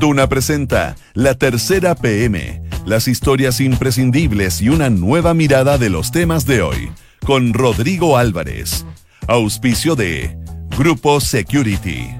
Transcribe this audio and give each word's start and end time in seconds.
Duna 0.00 0.30
presenta 0.30 0.96
La 1.12 1.34
Tercera 1.34 1.94
PM, 1.94 2.62
las 2.86 3.06
historias 3.06 3.60
imprescindibles 3.60 4.62
y 4.62 4.70
una 4.70 4.88
nueva 4.88 5.34
mirada 5.34 5.76
de 5.76 5.90
los 5.90 6.10
temas 6.10 6.46
de 6.46 6.62
hoy, 6.62 6.90
con 7.26 7.52
Rodrigo 7.52 8.16
Álvarez. 8.16 8.86
Auspicio 9.28 9.96
de 9.96 10.38
Grupo 10.78 11.20
Security. 11.20 12.16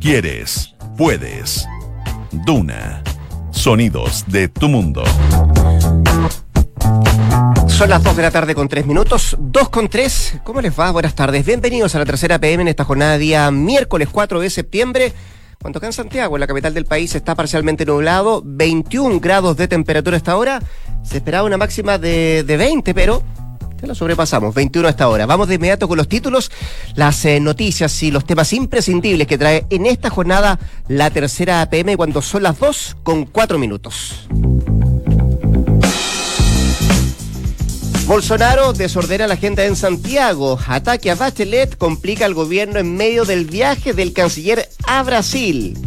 ¿Quieres? 0.00 0.76
Puedes. 0.96 1.66
Duna. 2.46 3.02
Sonidos 3.50 4.24
de 4.28 4.46
tu 4.46 4.68
mundo. 4.68 5.02
Son 7.66 7.90
las 7.90 8.00
2 8.04 8.16
de 8.16 8.22
la 8.22 8.30
tarde 8.30 8.54
con 8.54 8.68
3 8.68 8.86
minutos, 8.86 9.36
2 9.40 9.68
con 9.70 9.88
3. 9.88 10.38
¿Cómo 10.44 10.60
les 10.60 10.78
va? 10.78 10.92
Buenas 10.92 11.16
tardes. 11.16 11.44
Bienvenidos 11.44 11.96
a 11.96 11.98
la 11.98 12.04
tercera 12.04 12.38
PM 12.38 12.62
en 12.62 12.68
esta 12.68 12.84
jornada 12.84 13.18
día 13.18 13.50
miércoles 13.50 14.08
4 14.12 14.38
de 14.38 14.50
septiembre. 14.50 15.12
Cuando 15.64 15.78
acá 15.78 15.86
en 15.86 15.94
Santiago, 15.94 16.36
en 16.36 16.40
la 16.40 16.46
capital 16.46 16.74
del 16.74 16.84
país, 16.84 17.14
está 17.14 17.34
parcialmente 17.34 17.86
nublado, 17.86 18.42
21 18.44 19.18
grados 19.18 19.56
de 19.56 19.66
temperatura 19.66 20.18
hasta 20.18 20.32
ahora. 20.32 20.62
Se 21.02 21.16
esperaba 21.16 21.46
una 21.46 21.56
máxima 21.56 21.96
de, 21.96 22.44
de 22.46 22.58
20, 22.58 22.92
pero 22.92 23.22
ya 23.80 23.86
lo 23.86 23.94
sobrepasamos, 23.94 24.54
21 24.54 24.86
hasta 24.86 25.04
ahora. 25.04 25.24
Vamos 25.24 25.48
de 25.48 25.54
inmediato 25.54 25.88
con 25.88 25.96
los 25.96 26.06
títulos, 26.06 26.50
las 26.96 27.24
eh, 27.24 27.40
noticias 27.40 28.02
y 28.02 28.10
los 28.10 28.26
temas 28.26 28.52
imprescindibles 28.52 29.26
que 29.26 29.38
trae 29.38 29.64
en 29.70 29.86
esta 29.86 30.10
jornada 30.10 30.58
la 30.86 31.08
tercera 31.08 31.64
PM 31.70 31.96
cuando 31.96 32.20
son 32.20 32.42
las 32.42 32.58
2 32.58 32.98
con 33.02 33.24
4 33.24 33.58
minutos. 33.58 34.28
Bolsonaro 38.06 38.74
desordena 38.74 39.26
la 39.26 39.32
agenda 39.32 39.64
en 39.64 39.76
Santiago. 39.76 40.58
Ataque 40.66 41.10
a 41.10 41.14
Bachelet 41.14 41.78
complica 41.78 42.26
al 42.26 42.34
gobierno 42.34 42.78
en 42.78 42.96
medio 42.96 43.24
del 43.24 43.46
viaje 43.46 43.94
del 43.94 44.12
canciller 44.12 44.68
a 44.86 45.02
Brasil. 45.02 45.78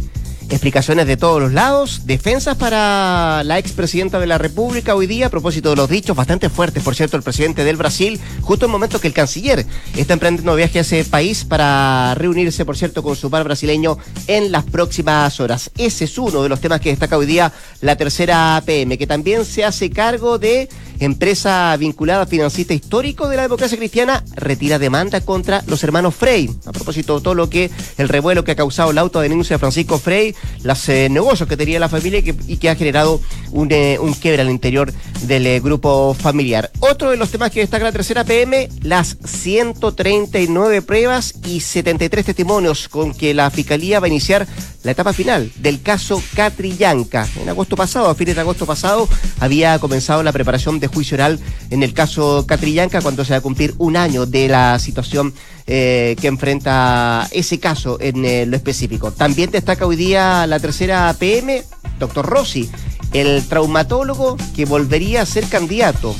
Explicaciones 0.50 1.06
de 1.06 1.16
todos 1.16 1.40
los 1.40 1.52
lados, 1.52 2.06
defensas 2.06 2.56
para 2.56 3.44
la 3.44 3.58
expresidenta 3.58 4.18
de 4.18 4.26
la 4.26 4.38
República 4.38 4.96
hoy 4.96 5.06
día 5.06 5.26
a 5.26 5.30
propósito 5.30 5.70
de 5.70 5.76
los 5.76 5.90
dichos 5.90 6.16
bastante 6.16 6.48
fuertes, 6.48 6.82
por 6.82 6.96
cierto, 6.96 7.16
el 7.18 7.22
presidente 7.22 7.64
del 7.64 7.76
Brasil, 7.76 8.18
justo 8.40 8.64
en 8.64 8.72
momento 8.72 8.98
que 8.98 9.08
el 9.08 9.14
canciller 9.14 9.64
está 9.94 10.14
emprendiendo 10.14 10.56
viaje 10.56 10.78
a 10.78 10.82
ese 10.82 11.04
país 11.04 11.44
para 11.44 12.14
reunirse, 12.16 12.64
por 12.64 12.78
cierto, 12.78 13.02
con 13.02 13.14
su 13.14 13.30
par 13.30 13.44
brasileño 13.44 13.98
en 14.26 14.50
las 14.50 14.64
próximas 14.64 15.38
horas. 15.38 15.70
Ese 15.76 16.06
es 16.06 16.18
uno 16.18 16.42
de 16.42 16.48
los 16.48 16.60
temas 16.60 16.80
que 16.80 16.90
destaca 16.90 17.18
hoy 17.18 17.26
día 17.26 17.52
la 17.82 17.96
tercera 17.96 18.60
PM, 18.64 18.96
que 18.96 19.06
también 19.06 19.44
se 19.44 19.64
hace 19.64 19.90
cargo 19.90 20.38
de 20.38 20.68
empresa 21.00 21.76
vinculada 21.76 22.26
financista 22.26 22.74
histórico 22.74 23.28
de 23.28 23.36
la 23.36 23.42
democracia 23.42 23.78
cristiana, 23.78 24.24
retira 24.34 24.78
demanda 24.78 25.20
contra 25.20 25.62
los 25.66 25.82
hermanos 25.84 26.14
Frey. 26.14 26.50
A 26.66 26.72
propósito 26.72 27.18
de 27.18 27.22
todo 27.22 27.34
lo 27.34 27.50
que 27.50 27.70
el 27.96 28.08
revuelo 28.08 28.44
que 28.44 28.52
ha 28.52 28.56
causado 28.56 28.92
la 28.92 29.00
autodenuncia 29.00 29.54
de 29.54 29.58
Francisco 29.58 29.98
Frey, 29.98 30.34
los 30.62 30.88
eh, 30.88 31.08
negocios 31.10 31.48
que 31.48 31.56
tenía 31.56 31.80
la 31.80 31.88
familia 31.88 32.22
y 32.46 32.56
que, 32.56 32.70
ha 32.70 32.74
generado 32.74 33.20
un, 33.52 33.70
eh, 33.70 33.98
un 34.00 34.14
quiebre 34.14 34.42
al 34.42 34.50
interior 34.50 34.92
del 35.22 35.46
eh, 35.46 35.60
grupo 35.60 36.14
familiar. 36.14 36.70
Otro 36.80 37.10
de 37.10 37.16
los 37.16 37.30
temas 37.30 37.50
que 37.50 37.60
destaca 37.60 37.84
la 37.84 37.92
tercera 37.92 38.24
PM, 38.24 38.68
las 38.82 39.16
139 39.24 40.82
pruebas 40.82 41.34
y 41.46 41.60
73 41.60 42.26
testimonios 42.26 42.88
con 42.88 43.14
que 43.14 43.34
la 43.34 43.50
Fiscalía 43.50 44.00
va 44.00 44.06
a 44.06 44.08
iniciar 44.08 44.46
la 44.88 44.92
etapa 44.92 45.12
final 45.12 45.52
del 45.56 45.82
caso 45.82 46.22
Catrillanca. 46.34 47.28
En 47.42 47.46
agosto 47.50 47.76
pasado, 47.76 48.08
a 48.08 48.14
fines 48.14 48.36
de 48.36 48.40
agosto 48.40 48.64
pasado, 48.64 49.06
había 49.38 49.78
comenzado 49.80 50.22
la 50.22 50.32
preparación 50.32 50.80
de 50.80 50.86
juicio 50.86 51.16
oral 51.16 51.38
en 51.68 51.82
el 51.82 51.92
caso 51.92 52.46
Catrillanca 52.46 53.02
cuando 53.02 53.22
se 53.22 53.32
va 53.34 53.36
a 53.36 53.42
cumplir 53.42 53.74
un 53.76 53.98
año 53.98 54.24
de 54.24 54.48
la 54.48 54.78
situación 54.78 55.34
eh, 55.66 56.16
que 56.18 56.28
enfrenta 56.28 57.28
ese 57.32 57.60
caso 57.60 57.98
en 58.00 58.24
eh, 58.24 58.46
lo 58.46 58.56
específico. 58.56 59.12
También 59.12 59.50
destaca 59.50 59.84
hoy 59.84 59.96
día 59.96 60.46
la 60.46 60.58
tercera 60.58 61.14
PM, 61.18 61.62
doctor 61.98 62.24
Rossi, 62.24 62.70
el 63.12 63.46
traumatólogo 63.46 64.38
que 64.56 64.64
volvería 64.64 65.20
a 65.20 65.26
ser 65.26 65.44
candidato. 65.48 66.16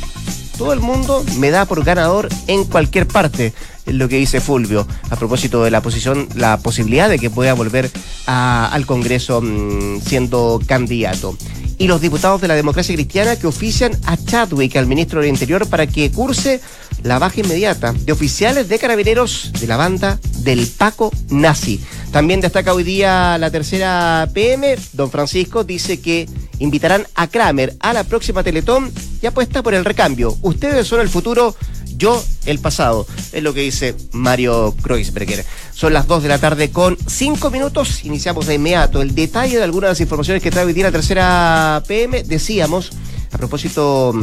Todo 0.59 0.75
el 0.75 0.81
mundo 0.81 1.25
me 1.39 1.51
da 1.51 1.65
por 1.65 1.83
ganador 1.85 2.29
en 2.49 2.65
cualquier 2.65 3.07
parte, 3.09 3.55
lo 3.89 4.09
que 4.09 4.17
dice 4.17 4.41
Fulvio, 4.41 4.87
a 5.11 5.17
propósito 5.17 5.65
de 5.65 5.71
la 5.71 5.83
posición, 5.83 6.29
la 6.35 6.59
posibilidad 6.59 7.09
de 7.09 7.19
que 7.19 7.31
pueda 7.31 7.55
volver 7.55 7.91
al 8.27 8.87
Congreso 8.87 9.41
mm, 9.41 10.01
siendo 10.03 10.61
candidato 10.67 11.37
y 11.79 11.87
los 11.87 12.01
diputados 12.01 12.41
de 12.41 12.49
la 12.49 12.55
democracia 12.55 12.95
cristiana 12.95 13.37
que 13.37 13.47
ofician 13.47 13.93
a 14.05 14.17
Chadwick, 14.17 14.77
al 14.77 14.87
ministro 14.87 15.21
del 15.21 15.31
Interior, 15.31 15.67
para 15.69 15.87
que 15.87 16.11
curse 16.11 16.61
la 17.05 17.21
baja 17.21 17.41
inmediata 17.41 17.93
de 17.93 18.13
oficiales 18.13 18.69
de 18.69 18.79
carabineros 18.79 19.53
de 19.61 19.67
la 19.69 19.77
banda 19.77 20.19
del 20.41 20.67
Paco 20.67 21.13
Nazi. 21.31 21.81
También 22.11 22.41
destaca 22.41 22.75
hoy 22.75 22.83
día 22.83 23.39
la 23.39 23.51
tercera 23.51 24.29
PM. 24.35 24.77
Don 24.93 25.11
Francisco 25.11 25.63
dice 25.63 26.01
que 26.01 26.29
invitarán 26.59 27.07
a 27.15 27.29
Kramer 27.29 27.77
a 27.79 27.93
la 27.93 28.03
próxima 28.03 28.43
Teletón 28.43 28.91
y 29.23 29.27
apuesta 29.27 29.63
por 29.63 29.75
el 29.75 29.85
recambio. 29.85 30.37
Ustedes 30.43 30.87
son 30.87 31.01
el 31.01 31.09
futuro 31.09 31.55
yo 31.99 32.25
el 32.47 32.59
pasado. 32.61 33.07
Es 33.33 33.43
lo 33.43 33.53
que 33.53 33.61
dice 33.61 33.95
Mario 34.13 34.75
Kreuzberger. 34.83 35.45
Son 35.75 35.93
las 35.93 36.07
2 36.07 36.23
de 36.23 36.29
la 36.29 36.39
tarde 36.39 36.71
con 36.71 36.97
5 37.07 37.51
minutos. 37.51 38.05
Iniciamos 38.05 38.47
de 38.47 38.55
inmediato 38.55 39.03
el 39.03 39.15
detalle 39.15 39.59
de 39.59 39.65
algunas 39.65 39.89
de 39.89 39.93
las 39.93 40.01
informaciones 40.01 40.43
que 40.43 40.51
trae 40.51 40.65
hoy 40.65 40.73
día 40.73 40.85
la 40.85 40.93
tercera 40.93 41.83
PM. 41.87 42.23
Decíamos, 42.23 42.93
a 43.33 43.39
propósito 43.39 44.15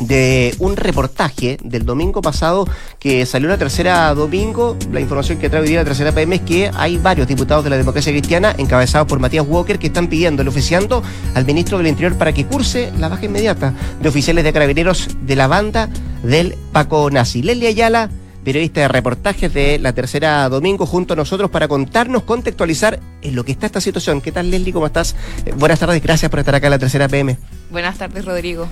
de 0.00 0.54
un 0.58 0.76
reportaje 0.76 1.58
del 1.62 1.84
domingo 1.84 2.22
pasado 2.22 2.66
que 2.98 3.26
salió 3.26 3.48
la 3.48 3.58
tercera 3.58 4.14
domingo. 4.14 4.76
La 4.92 5.00
información 5.00 5.38
que 5.38 5.48
trae 5.50 5.62
hoy 5.62 5.68
día 5.68 5.80
la 5.80 5.84
tercera 5.84 6.12
PM 6.12 6.36
es 6.36 6.42
que 6.42 6.70
hay 6.74 6.96
varios 6.98 7.28
diputados 7.28 7.64
de 7.64 7.70
la 7.70 7.76
democracia 7.76 8.12
cristiana, 8.12 8.54
encabezados 8.58 9.06
por 9.06 9.18
Matías 9.18 9.46
Walker, 9.48 9.78
que 9.78 9.88
están 9.88 10.08
pidiendo, 10.08 10.42
oficiando 10.48 11.02
al 11.34 11.44
ministro 11.44 11.78
del 11.78 11.86
Interior 11.86 12.16
para 12.16 12.32
que 12.32 12.46
curse 12.46 12.92
la 12.98 13.08
baja 13.08 13.24
inmediata 13.24 13.74
de 14.00 14.08
oficiales 14.08 14.44
de 14.44 14.52
carabineros 14.52 15.08
de 15.22 15.36
la 15.36 15.46
banda 15.46 15.88
del 16.22 16.56
Paco 16.72 17.10
Nazi. 17.10 17.42
Leslie 17.42 17.68
Ayala 17.68 18.10
periodista 18.44 18.82
de 18.82 18.88
reportajes 18.88 19.52
de 19.52 19.78
la 19.78 19.92
tercera 19.92 20.48
domingo, 20.48 20.86
junto 20.86 21.14
a 21.14 21.16
nosotros 21.16 21.50
para 21.50 21.66
contarnos, 21.66 22.22
contextualizar 22.22 23.00
en 23.22 23.34
lo 23.34 23.44
que 23.44 23.52
está 23.52 23.66
esta 23.66 23.80
situación. 23.80 24.20
¿Qué 24.20 24.30
tal, 24.30 24.50
Leslie? 24.50 24.72
¿Cómo 24.72 24.86
estás? 24.86 25.16
Eh, 25.46 25.52
buenas 25.56 25.80
tardes, 25.80 26.02
gracias 26.02 26.30
por 26.30 26.38
estar 26.38 26.54
acá 26.54 26.66
en 26.66 26.72
la 26.72 26.78
tercera 26.78 27.08
PM. 27.08 27.36
Buenas 27.70 27.98
tardes, 27.98 28.24
Rodrigo. 28.24 28.68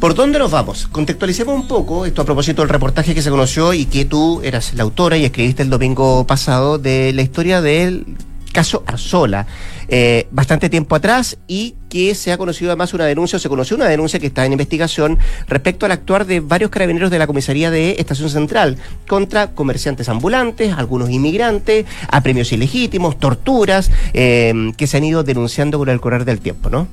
¿Por 0.00 0.14
dónde 0.14 0.38
nos 0.38 0.50
vamos? 0.50 0.86
Contextualicemos 0.86 1.54
un 1.54 1.68
poco 1.68 2.06
esto 2.06 2.22
a 2.22 2.24
propósito 2.24 2.62
del 2.62 2.68
reportaje 2.68 3.14
que 3.14 3.20
se 3.20 3.30
conoció 3.30 3.74
y 3.74 3.84
que 3.84 4.04
tú 4.04 4.40
eras 4.42 4.72
la 4.74 4.84
autora 4.84 5.16
y 5.16 5.24
escribiste 5.24 5.62
el 5.62 5.70
domingo 5.70 6.26
pasado 6.26 6.78
de 6.78 7.12
la 7.12 7.22
historia 7.22 7.60
del 7.60 8.16
caso 8.52 8.82
Arzola. 8.86 9.46
Eh, 9.88 10.26
bastante 10.30 10.70
tiempo 10.70 10.94
atrás 10.94 11.36
y 11.46 11.74
que 11.88 12.14
se 12.14 12.32
ha 12.32 12.38
conocido 12.38 12.70
además 12.70 12.94
una 12.94 13.04
denuncia, 13.04 13.36
o 13.36 13.40
se 13.40 13.48
conoció 13.48 13.76
una 13.76 13.86
denuncia 13.86 14.18
que 14.18 14.26
está 14.26 14.44
en 14.44 14.52
investigación 14.52 15.18
respecto 15.48 15.86
al 15.86 15.92
actuar 15.92 16.26
de 16.26 16.40
varios 16.40 16.70
carabineros 16.70 17.10
de 17.10 17.18
la 17.18 17.26
comisaría 17.26 17.70
de 17.70 17.96
Estación 17.98 18.30
Central 18.30 18.76
contra 19.06 19.48
comerciantes 19.48 20.08
ambulantes, 20.08 20.72
algunos 20.72 21.10
inmigrantes, 21.10 21.86
a 22.08 22.20
premios 22.22 22.52
ilegítimos, 22.52 23.18
torturas, 23.18 23.90
eh, 24.12 24.72
que 24.76 24.86
se 24.86 24.96
han 24.96 25.04
ido 25.04 25.22
denunciando 25.22 25.78
con 25.78 25.88
el 25.88 26.00
correr 26.00 26.24
del 26.24 26.40
tiempo, 26.40 26.70
¿no? 26.70 26.88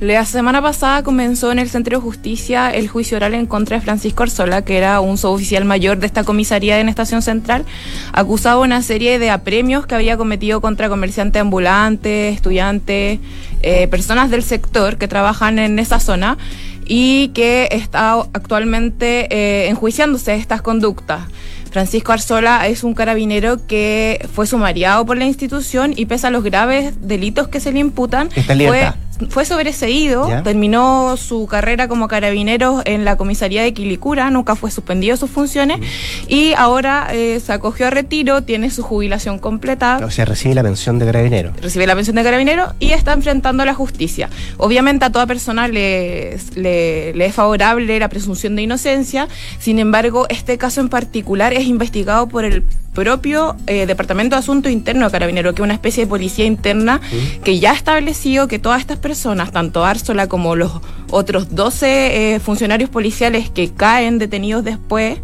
La 0.00 0.24
semana 0.24 0.62
pasada 0.62 1.02
comenzó 1.02 1.52
en 1.52 1.58
el 1.58 1.68
Centro 1.68 1.98
de 1.98 2.02
Justicia 2.02 2.70
el 2.70 2.88
juicio 2.88 3.16
oral 3.16 3.34
en 3.34 3.46
contra 3.46 3.76
de 3.76 3.82
Francisco 3.82 4.22
Arzola, 4.22 4.62
que 4.62 4.76
era 4.76 5.00
un 5.00 5.18
suboficial 5.18 5.64
mayor 5.64 5.98
de 5.98 6.06
esta 6.06 6.24
comisaría 6.24 6.80
en 6.80 6.88
Estación 6.88 7.22
Central, 7.22 7.64
acusado 8.12 8.60
de 8.60 8.66
una 8.66 8.82
serie 8.82 9.18
de 9.18 9.30
apremios 9.30 9.86
que 9.86 9.94
había 9.94 10.16
cometido 10.16 10.60
contra 10.60 10.88
comerciantes 10.88 11.40
ambulantes, 11.40 12.34
estudiantes, 12.34 13.20
eh, 13.62 13.88
personas 13.88 14.30
del 14.30 14.42
sector 14.42 14.96
que 14.98 15.08
trabajan 15.08 15.58
en 15.58 15.78
esa 15.78 16.00
zona 16.00 16.38
y 16.84 17.28
que 17.28 17.68
está 17.70 18.12
actualmente 18.32 19.28
eh, 19.30 19.68
enjuiciándose 19.68 20.34
estas 20.34 20.62
conductas. 20.62 21.22
Francisco 21.70 22.12
Arzola 22.12 22.66
es 22.66 22.82
un 22.82 22.94
carabinero 22.94 23.66
que 23.66 24.26
fue 24.32 24.46
sumariado 24.46 25.04
por 25.04 25.18
la 25.18 25.26
institución 25.26 25.92
y 25.94 26.06
pese 26.06 26.26
a 26.26 26.30
los 26.30 26.42
graves 26.42 26.94
delitos 27.06 27.48
que 27.48 27.60
se 27.60 27.72
le 27.72 27.80
imputan, 27.80 28.30
fue 28.30 28.92
fue 29.28 29.44
sobreseído, 29.44 30.28
terminó 30.44 31.16
su 31.16 31.46
carrera 31.46 31.88
como 31.88 32.08
carabinero 32.08 32.82
en 32.84 33.04
la 33.04 33.16
comisaría 33.16 33.62
de 33.62 33.72
Quilicura, 33.74 34.30
nunca 34.30 34.54
fue 34.54 34.70
suspendido 34.70 35.16
sus 35.16 35.30
funciones 35.30 35.80
y 36.28 36.52
ahora 36.54 37.08
eh, 37.12 37.40
se 37.44 37.52
acogió 37.52 37.86
a 37.86 37.90
retiro, 37.90 38.42
tiene 38.42 38.70
su 38.70 38.82
jubilación 38.82 39.38
completa. 39.38 40.00
O 40.04 40.10
sea, 40.10 40.24
recibe 40.24 40.54
la 40.54 40.62
pensión 40.62 40.98
de 40.98 41.06
carabinero. 41.06 41.52
Recibe 41.60 41.86
la 41.86 41.94
pensión 41.94 42.16
de 42.16 42.22
carabinero 42.22 42.74
y 42.78 42.92
está 42.92 43.12
enfrentando 43.12 43.62
a 43.62 43.66
la 43.66 43.74
justicia. 43.74 44.30
Obviamente 44.56 45.04
a 45.04 45.10
toda 45.10 45.26
persona 45.26 45.68
le, 45.68 46.38
le 46.54 47.24
es 47.24 47.34
favorable 47.34 47.98
la 47.98 48.08
presunción 48.08 48.56
de 48.56 48.62
inocencia, 48.62 49.28
sin 49.58 49.78
embargo, 49.78 50.26
este 50.28 50.58
caso 50.58 50.80
en 50.80 50.88
particular 50.88 51.52
es 51.52 51.64
investigado 51.64 52.28
por 52.28 52.44
el 52.44 52.62
propio 52.98 53.54
eh, 53.68 53.86
Departamento 53.86 54.34
de 54.34 54.40
Asuntos 54.40 54.72
Internos 54.72 55.10
de 55.10 55.12
Carabinero, 55.12 55.54
que 55.54 55.62
es 55.62 55.64
una 55.64 55.74
especie 55.74 56.04
de 56.04 56.08
policía 56.08 56.44
interna 56.46 57.00
que 57.44 57.60
ya 57.60 57.70
ha 57.70 57.74
establecido 57.74 58.48
que 58.48 58.58
todas 58.58 58.80
estas 58.80 58.98
personas, 58.98 59.52
tanto 59.52 59.84
Arzola 59.84 60.26
como 60.26 60.56
los 60.56 60.72
otros 61.10 61.54
12 61.54 62.34
eh, 62.34 62.40
funcionarios 62.40 62.90
policiales 62.90 63.50
que 63.50 63.70
caen 63.72 64.18
detenidos 64.18 64.64
después, 64.64 65.18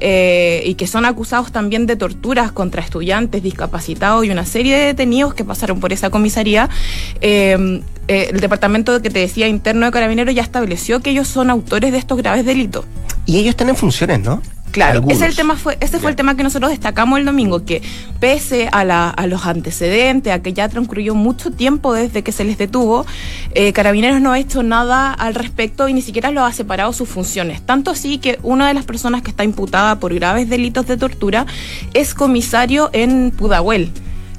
eh, 0.00 0.62
y 0.64 0.74
que 0.74 0.86
son 0.86 1.04
acusados 1.04 1.50
también 1.50 1.86
de 1.86 1.96
torturas 1.96 2.52
contra 2.52 2.80
estudiantes, 2.82 3.42
discapacitados 3.42 4.24
y 4.24 4.30
una 4.30 4.44
serie 4.44 4.76
de 4.76 4.84
detenidos 4.86 5.34
que 5.34 5.44
pasaron 5.44 5.80
por 5.80 5.92
esa 5.92 6.10
comisaría. 6.10 6.68
Eh, 7.20 7.82
eh, 8.06 8.28
el 8.30 8.40
departamento 8.40 9.02
que 9.02 9.10
te 9.10 9.18
decía 9.18 9.48
interno 9.48 9.86
de 9.86 9.92
carabineros 9.92 10.34
ya 10.34 10.42
estableció 10.42 11.00
que 11.00 11.10
ellos 11.10 11.26
son 11.26 11.50
autores 11.50 11.90
de 11.90 11.98
estos 11.98 12.16
graves 12.16 12.44
delitos. 12.44 12.84
Y 13.26 13.38
ellos 13.38 13.50
están 13.50 13.68
en 13.68 13.76
funciones, 13.76 14.20
¿no? 14.20 14.40
Claro, 14.70 15.02
ese, 15.08 15.26
el 15.26 15.34
tema 15.34 15.56
fue, 15.56 15.76
ese 15.80 15.98
fue 15.98 16.10
el 16.10 16.16
tema 16.16 16.36
que 16.36 16.42
nosotros 16.42 16.70
destacamos 16.70 17.18
el 17.18 17.24
domingo, 17.24 17.64
que 17.64 17.82
pese 18.20 18.68
a, 18.70 18.84
la, 18.84 19.10
a 19.10 19.26
los 19.26 19.46
antecedentes, 19.46 20.32
a 20.32 20.42
que 20.42 20.52
ya 20.52 20.68
transcurrió 20.68 21.14
mucho 21.14 21.50
tiempo 21.50 21.92
desde 21.92 22.22
que 22.22 22.32
se 22.32 22.44
les 22.44 22.58
detuvo, 22.58 23.06
eh, 23.54 23.72
Carabineros 23.72 24.20
no 24.20 24.32
ha 24.32 24.38
hecho 24.38 24.62
nada 24.62 25.12
al 25.12 25.34
respecto 25.34 25.88
y 25.88 25.94
ni 25.94 26.02
siquiera 26.02 26.30
lo 26.30 26.44
ha 26.44 26.52
separado 26.52 26.92
sus 26.92 27.08
funciones. 27.08 27.62
Tanto 27.62 27.90
así 27.90 28.18
que 28.18 28.38
una 28.42 28.68
de 28.68 28.74
las 28.74 28.84
personas 28.84 29.22
que 29.22 29.30
está 29.30 29.44
imputada 29.44 29.98
por 29.98 30.14
graves 30.14 30.48
delitos 30.48 30.86
de 30.86 30.96
tortura 30.96 31.46
es 31.94 32.14
comisario 32.14 32.90
en 32.92 33.30
Pudahuel 33.30 33.90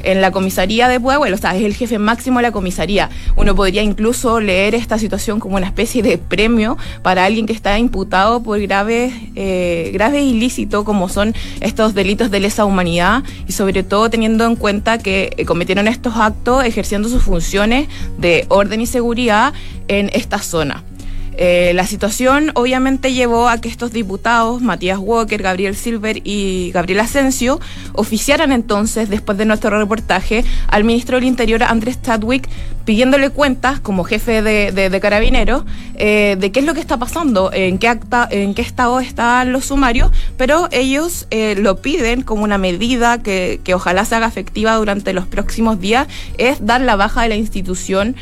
en 0.04 0.22
la 0.22 0.31
comisaría 0.31 0.88
de 0.88 1.00
Puebla, 1.00 1.34
o 1.34 1.38
sea, 1.38 1.56
es 1.56 1.63
el 1.63 1.74
jefe 1.74 2.00
máximo 2.00 2.40
de 2.40 2.44
la 2.44 2.51
comisaría. 2.51 3.10
Uno 3.36 3.56
podría 3.56 3.84
incluso 3.84 4.40
leer 4.40 4.75
esta 4.75 4.98
situación 4.98 5.40
como 5.40 5.57
una 5.57 5.68
especie 5.68 6.04
de 6.04 6.18
premio 6.18 6.78
para 7.01 7.25
alguien 7.25 7.46
que 7.46 7.54
está 7.54 7.78
imputado 7.78 8.42
por 8.42 8.60
graves, 8.60 9.13
eh, 9.36 9.92
graves 9.94 10.24
ilícitos 10.24 10.84
como 10.84 11.10
son 11.10 11.34
estos 11.62 11.94
delitos 11.94 12.31
de 12.31 12.40
lesa 12.40 12.66
humanidad 12.66 13.24
y 13.48 13.51
sobre 13.51 13.84
todo 13.84 14.10
teniendo 14.10 14.46
en 14.46 14.56
cuenta 14.56 14.98
que 14.98 15.34
eh, 15.38 15.46
cometieron 15.46 15.88
estos 15.88 16.16
actos 16.16 16.63
ejerciendo 16.63 17.10
sus 17.10 17.24
funciones 17.24 17.88
de 18.18 18.45
orden 18.50 18.81
y 18.81 18.86
seguridad 18.86 19.54
en 19.88 20.10
esta 20.13 20.40
zona. 20.40 20.84
Eh, 21.41 21.71
la 21.74 21.88
situación 21.88 22.51
obviamente 22.56 23.13
llevó 23.13 23.47
a 23.47 23.62
que 23.62 23.69
estos 23.69 23.94
diputados, 23.94 24.62
Matías 24.62 25.00
Walker, 25.00 25.41
Gabriel 25.41 25.74
Silver 25.74 26.19
y 26.25 26.69
Gabriel 26.74 27.00
Asensio, 27.00 27.62
oficiaran 27.94 28.51
entonces, 28.51 29.09
después 29.09 29.38
de 29.38 29.45
nuestro 29.45 29.69
reportaje, 29.69 30.44
al 30.68 30.83
ministro 30.83 31.15
del 31.15 31.24
Interior, 31.24 31.63
Andrés 31.63 32.01
Chadwick, 32.01 32.50
pidiéndole 32.89 33.30
cuentas 33.30 33.80
como 33.80 34.03
jefe 34.03 34.41
de, 34.41 35.00
carabineros 35.00 35.63
eh, 35.94 36.38
de 36.39 36.51
qué 36.51 36.62
es 36.62 36.65
lo 36.65 36.74
que 36.74 36.80
está 36.80 36.97
pasando, 36.97 37.51
en 37.53 37.77
qué, 37.77 37.88
acta, 37.88 38.27
en 38.31 38.56
qué 38.56 38.63
estado 38.63 39.00
están 39.00 39.51
los 39.51 39.65
sumarios, 39.65 40.09
pero 40.38 40.68
ellos 40.71 41.27
eh, 41.30 41.53
lo 41.56 41.83
piden 41.83 42.24
como 42.24 42.44
una 42.44 42.57
medida 42.57 43.21
que, 43.21 43.62
que, 43.63 43.75
ojalá 43.75 44.06
se 44.06 44.15
haga 44.15 44.25
efectiva 44.25 44.74
durante 44.74 45.13
los 45.13 45.27
próximos 45.27 45.80
días, 45.80 46.07
es 46.39 46.65
dar 46.65 46.81
la 46.81 46.95
baja 46.95 47.21
de 47.21 47.30
la 47.30 47.36
institución 47.36 48.15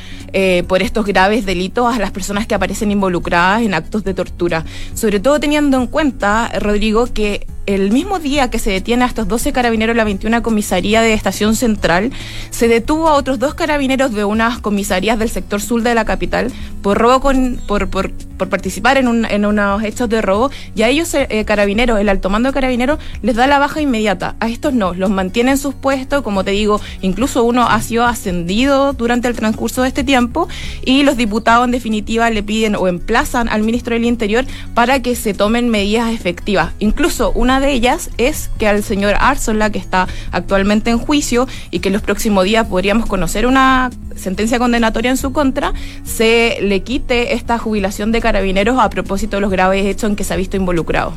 por 0.67 0.81
estos 0.81 1.05
graves 1.05 1.45
delitos 1.45 1.95
a 1.95 1.97
las 1.97 2.11
personas 2.11 2.45
que 2.45 2.53
aparecen 2.53 2.91
involucradas 2.91 3.61
en 3.61 3.73
actos 3.73 4.03
de 4.03 4.13
tortura. 4.13 4.65
Sobre 4.93 5.21
todo 5.21 5.39
teniendo 5.39 5.77
en 5.77 5.87
cuenta, 5.87 6.51
Rodrigo, 6.59 7.07
que 7.11 7.47
el 7.67 7.91
mismo 7.91 8.17
día 8.17 8.49
que 8.49 8.59
se 8.59 8.71
detiene 8.71 9.03
a 9.03 9.07
estos 9.07 9.27
12 9.27 9.53
carabineros 9.53 9.93
de 9.93 9.97
la 9.97 10.03
21 10.05 10.41
comisaría 10.41 11.01
de 11.01 11.13
Estación 11.13 11.55
Central, 11.55 12.11
se 12.49 12.67
detuvo 12.67 13.09
a 13.09 13.13
otros 13.13 13.37
dos 13.37 13.53
carabineros 13.53 14.13
de 14.13 14.25
unas 14.25 14.59
comisarías 14.59 15.19
del 15.19 15.29
sector 15.29 15.61
sur 15.61 15.83
de 15.83 15.93
la 15.93 16.05
capital 16.05 16.51
por 16.81 16.97
robo 16.97 17.19
con, 17.19 17.61
por, 17.67 17.89
por, 17.89 18.11
por 18.37 18.49
participar 18.49 18.97
en, 18.97 19.07
un, 19.07 19.25
en 19.25 19.45
unos 19.45 19.83
hechos 19.83 20.09
de 20.09 20.21
robo 20.21 20.51
y 20.75 20.83
a 20.83 20.89
ellos 20.89 21.13
eh, 21.13 21.43
carabineros, 21.45 21.99
el 21.99 22.09
alto 22.09 22.29
mando 22.29 22.49
de 22.49 22.53
carabineros 22.53 22.99
les 23.21 23.35
da 23.35 23.47
la 23.47 23.59
baja 23.59 23.81
inmediata. 23.81 24.35
A 24.39 24.47
estos 24.49 24.73
no, 24.73 24.93
los 24.93 25.09
mantienen 25.09 25.53
en 25.53 25.57
sus 25.57 25.73
puestos, 25.73 26.21
como 26.21 26.43
te 26.43 26.51
digo, 26.51 26.81
incluso 27.01 27.43
uno 27.43 27.67
ha 27.67 27.81
sido 27.81 28.05
ascendido 28.05 28.93
durante 28.93 29.27
el 29.27 29.35
transcurso 29.35 29.81
de 29.81 29.89
este 29.89 30.03
tiempo 30.03 30.47
y 30.85 31.03
los 31.03 31.17
diputados 31.17 31.65
en 31.65 31.71
definitiva 31.71 32.29
le 32.29 32.43
piden 32.43 32.75
o 32.75 32.87
emplazan 32.87 33.49
al 33.49 33.63
ministro 33.63 33.93
del 33.93 34.05
Interior 34.05 34.45
para 34.73 35.01
que 35.01 35.15
se 35.15 35.33
tomen 35.33 35.69
medidas 35.69 36.11
efectivas. 36.13 36.73
Incluso 36.79 37.31
una 37.31 37.59
de 37.59 37.71
ellas 37.71 38.09
es 38.17 38.49
que 38.57 38.67
al 38.67 38.83
señor 38.83 39.15
Arzola, 39.19 39.71
que 39.71 39.79
está 39.79 40.07
actualmente 40.31 40.89
en 40.89 40.97
juicio 40.97 41.47
y 41.71 41.79
que 41.79 41.89
en 41.89 41.93
los 41.93 42.01
próximos 42.01 42.43
días 42.45 42.67
podríamos 42.67 43.05
conocer 43.07 43.45
una 43.45 43.89
sentencia 44.17 44.59
condenatoria 44.59 45.11
en 45.11 45.17
su 45.17 45.31
contra, 45.31 45.73
se 46.03 46.57
le 46.61 46.81
quite 46.81 47.33
esta 47.33 47.57
jubilación 47.57 48.11
de 48.11 48.21
carabineros 48.21 48.77
a 48.79 48.89
propósito 48.89 49.37
de 49.37 49.41
los 49.41 49.51
graves 49.51 49.85
hechos 49.85 50.09
en 50.09 50.15
que 50.15 50.23
se 50.23 50.33
ha 50.33 50.37
visto 50.37 50.57
involucrado. 50.57 51.13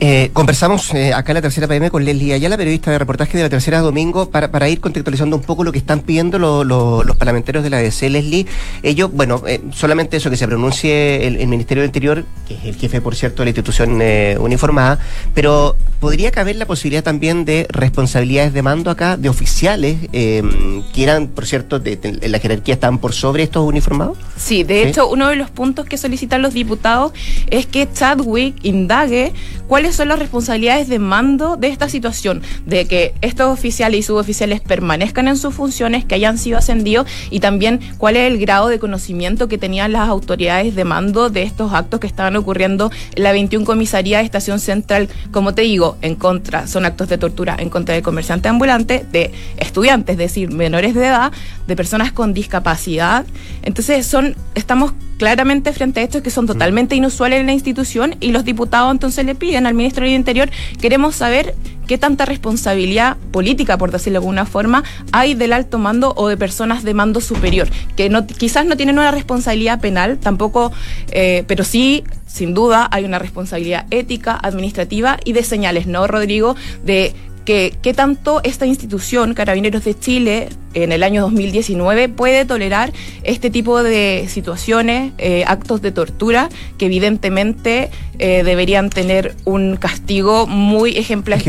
Eh, 0.00 0.30
conversamos 0.32 0.92
eh, 0.94 1.12
acá 1.12 1.32
en 1.32 1.36
la 1.36 1.42
tercera 1.42 1.66
PM 1.66 1.90
con 1.90 2.04
Leslie 2.04 2.34
Ayala, 2.34 2.56
periodista 2.56 2.90
de 2.90 2.98
reportaje 2.98 3.36
de 3.36 3.44
la 3.44 3.48
tercera 3.48 3.80
domingo, 3.80 4.30
para, 4.30 4.50
para 4.50 4.68
ir 4.68 4.80
contextualizando 4.80 5.36
un 5.36 5.42
poco 5.42 5.64
lo 5.64 5.72
que 5.72 5.78
están 5.78 6.00
pidiendo 6.00 6.38
los 6.38 7.16
parlamentarios 7.16 7.64
de 7.64 7.70
la 7.70 7.78
DC. 7.78 8.08
Leslie, 8.10 8.46
ellos, 8.82 9.10
bueno, 9.12 9.42
eh, 9.46 9.60
solamente 9.72 10.16
eso, 10.16 10.30
que 10.30 10.36
se 10.36 10.46
pronuncie 10.46 11.26
el, 11.26 11.48
Ministerio 11.48 11.82
del 11.82 11.88
Interior, 11.88 12.24
que 12.46 12.54
es 12.54 12.64
el 12.64 12.76
jefe, 12.76 13.00
por 13.00 13.14
cierto, 13.14 13.42
de 13.42 13.46
la 13.46 13.50
institución 13.50 14.00
uniformada, 14.40 14.98
pero 15.34 15.76
podría 16.00 16.30
caber 16.30 16.56
la 16.56 16.66
posibilidad 16.66 17.02
también 17.02 17.44
de 17.44 17.66
responsabilidades 17.70 18.52
de 18.52 18.62
mando 18.62 18.90
acá 18.90 19.16
de 19.16 19.28
oficiales 19.28 19.96
que 20.10 21.02
eran, 21.02 21.28
por 21.28 21.46
cierto, 21.46 21.78
de, 21.78 21.96
de 21.96 22.28
la 22.28 22.37
jerarquía 22.38 22.74
están 22.74 22.98
por 22.98 23.12
sobre 23.12 23.42
estos 23.42 23.66
uniformados? 23.66 24.18
Sí, 24.36 24.62
de 24.62 24.88
hecho, 24.88 25.08
uno 25.08 25.28
de 25.28 25.36
los 25.36 25.50
puntos 25.50 25.86
que 25.86 25.98
solicitan 25.98 26.42
los 26.42 26.54
diputados 26.54 27.12
es 27.50 27.66
que 27.66 27.90
Chadwick 27.92 28.56
indague 28.62 29.32
cuáles 29.66 29.96
son 29.96 30.08
las 30.08 30.18
responsabilidades 30.18 30.88
de 30.88 30.98
mando 30.98 31.56
de 31.56 31.68
esta 31.68 31.88
situación, 31.88 32.42
de 32.66 32.86
que 32.86 33.14
estos 33.20 33.52
oficiales 33.52 34.00
y 34.00 34.02
suboficiales 34.02 34.60
permanezcan 34.60 35.28
en 35.28 35.36
sus 35.36 35.54
funciones, 35.54 36.04
que 36.04 36.14
hayan 36.14 36.38
sido 36.38 36.58
ascendidos 36.58 37.06
y 37.30 37.40
también 37.40 37.80
cuál 37.98 38.16
es 38.16 38.30
el 38.30 38.38
grado 38.38 38.68
de 38.68 38.78
conocimiento 38.78 39.48
que 39.48 39.58
tenían 39.58 39.92
las 39.92 40.08
autoridades 40.08 40.74
de 40.74 40.84
mando 40.84 41.30
de 41.30 41.42
estos 41.42 41.72
actos 41.72 42.00
que 42.00 42.06
estaban 42.06 42.36
ocurriendo 42.36 42.90
en 43.14 43.22
la 43.22 43.32
21 43.32 43.64
comisaría 43.64 44.18
de 44.18 44.24
Estación 44.24 44.60
Central, 44.60 45.08
como 45.30 45.54
te 45.54 45.62
digo, 45.62 45.96
en 46.00 46.14
contra, 46.14 46.66
son 46.66 46.84
actos 46.86 47.08
de 47.08 47.18
tortura 47.18 47.56
en 47.58 47.70
contra 47.70 47.94
de 47.94 48.02
comerciantes 48.02 48.50
ambulantes, 48.50 49.10
de 49.12 49.32
estudiantes, 49.58 50.14
es 50.14 50.18
decir, 50.18 50.50
menores 50.50 50.94
de 50.94 51.06
edad, 51.06 51.32
de 51.66 51.76
personas 51.76 52.12
con 52.12 52.27
discapacidad. 52.32 53.24
Entonces, 53.62 54.06
son, 54.06 54.36
estamos 54.54 54.92
claramente 55.18 55.72
frente 55.72 56.00
a 56.00 56.04
estos 56.04 56.22
que 56.22 56.30
son 56.30 56.46
totalmente 56.46 56.94
inusuales 56.94 57.40
en 57.40 57.46
la 57.46 57.52
institución 57.52 58.16
y 58.20 58.30
los 58.30 58.44
diputados 58.44 58.92
entonces 58.92 59.26
le 59.26 59.34
piden 59.34 59.66
al 59.66 59.74
ministro 59.74 60.04
del 60.04 60.14
Interior, 60.14 60.48
queremos 60.80 61.16
saber 61.16 61.54
qué 61.88 61.98
tanta 61.98 62.24
responsabilidad 62.24 63.16
política, 63.32 63.76
por 63.78 63.90
decirlo 63.90 64.20
de 64.20 64.24
alguna 64.24 64.46
forma, 64.46 64.84
hay 65.10 65.34
del 65.34 65.52
alto 65.52 65.78
mando 65.78 66.12
o 66.16 66.28
de 66.28 66.36
personas 66.36 66.84
de 66.84 66.94
mando 66.94 67.20
superior, 67.20 67.68
que 67.96 68.08
no, 68.08 68.26
quizás 68.26 68.64
no 68.66 68.76
tienen 68.76 68.98
una 68.98 69.10
responsabilidad 69.10 69.80
penal, 69.80 70.18
tampoco, 70.18 70.70
eh, 71.10 71.44
pero 71.48 71.64
sí 71.64 72.04
sin 72.26 72.54
duda 72.54 72.86
hay 72.90 73.04
una 73.04 73.18
responsabilidad 73.18 73.86
ética, 73.90 74.38
administrativa 74.40 75.18
y 75.24 75.32
de 75.32 75.42
señales, 75.42 75.86
¿no, 75.86 76.06
Rodrigo? 76.06 76.54
De 76.84 77.14
que 77.48 77.72
qué 77.80 77.94
tanto 77.94 78.42
esta 78.44 78.66
institución, 78.66 79.32
Carabineros 79.32 79.82
de 79.82 79.98
Chile, 79.98 80.50
en 80.74 80.92
el 80.92 81.02
año 81.02 81.22
2019, 81.22 82.10
puede 82.10 82.44
tolerar 82.44 82.92
este 83.22 83.48
tipo 83.48 83.82
de 83.82 84.26
situaciones, 84.28 85.12
eh, 85.16 85.44
actos 85.46 85.80
de 85.80 85.90
tortura, 85.90 86.50
que 86.76 86.84
evidentemente 86.84 87.88
eh, 88.18 88.42
deberían 88.44 88.90
tener 88.90 89.34
un 89.46 89.76
castigo 89.76 90.46
muy 90.46 90.98
ejemplar, 90.98 91.40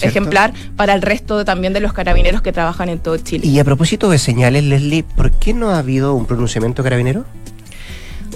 ejemplar, 0.00 0.52
para 0.76 0.94
el 0.94 1.02
resto 1.02 1.44
también 1.44 1.72
de 1.72 1.80
los 1.80 1.92
carabineros 1.92 2.40
que 2.40 2.52
trabajan 2.52 2.88
en 2.88 3.00
todo 3.00 3.16
Chile. 3.16 3.44
Y 3.44 3.58
a 3.58 3.64
propósito 3.64 4.08
de 4.10 4.18
señales, 4.18 4.62
Leslie, 4.62 5.02
¿por 5.02 5.32
qué 5.32 5.54
no 5.54 5.70
ha 5.70 5.80
habido 5.80 6.14
un 6.14 6.26
pronunciamiento 6.26 6.84
carabinero? 6.84 7.24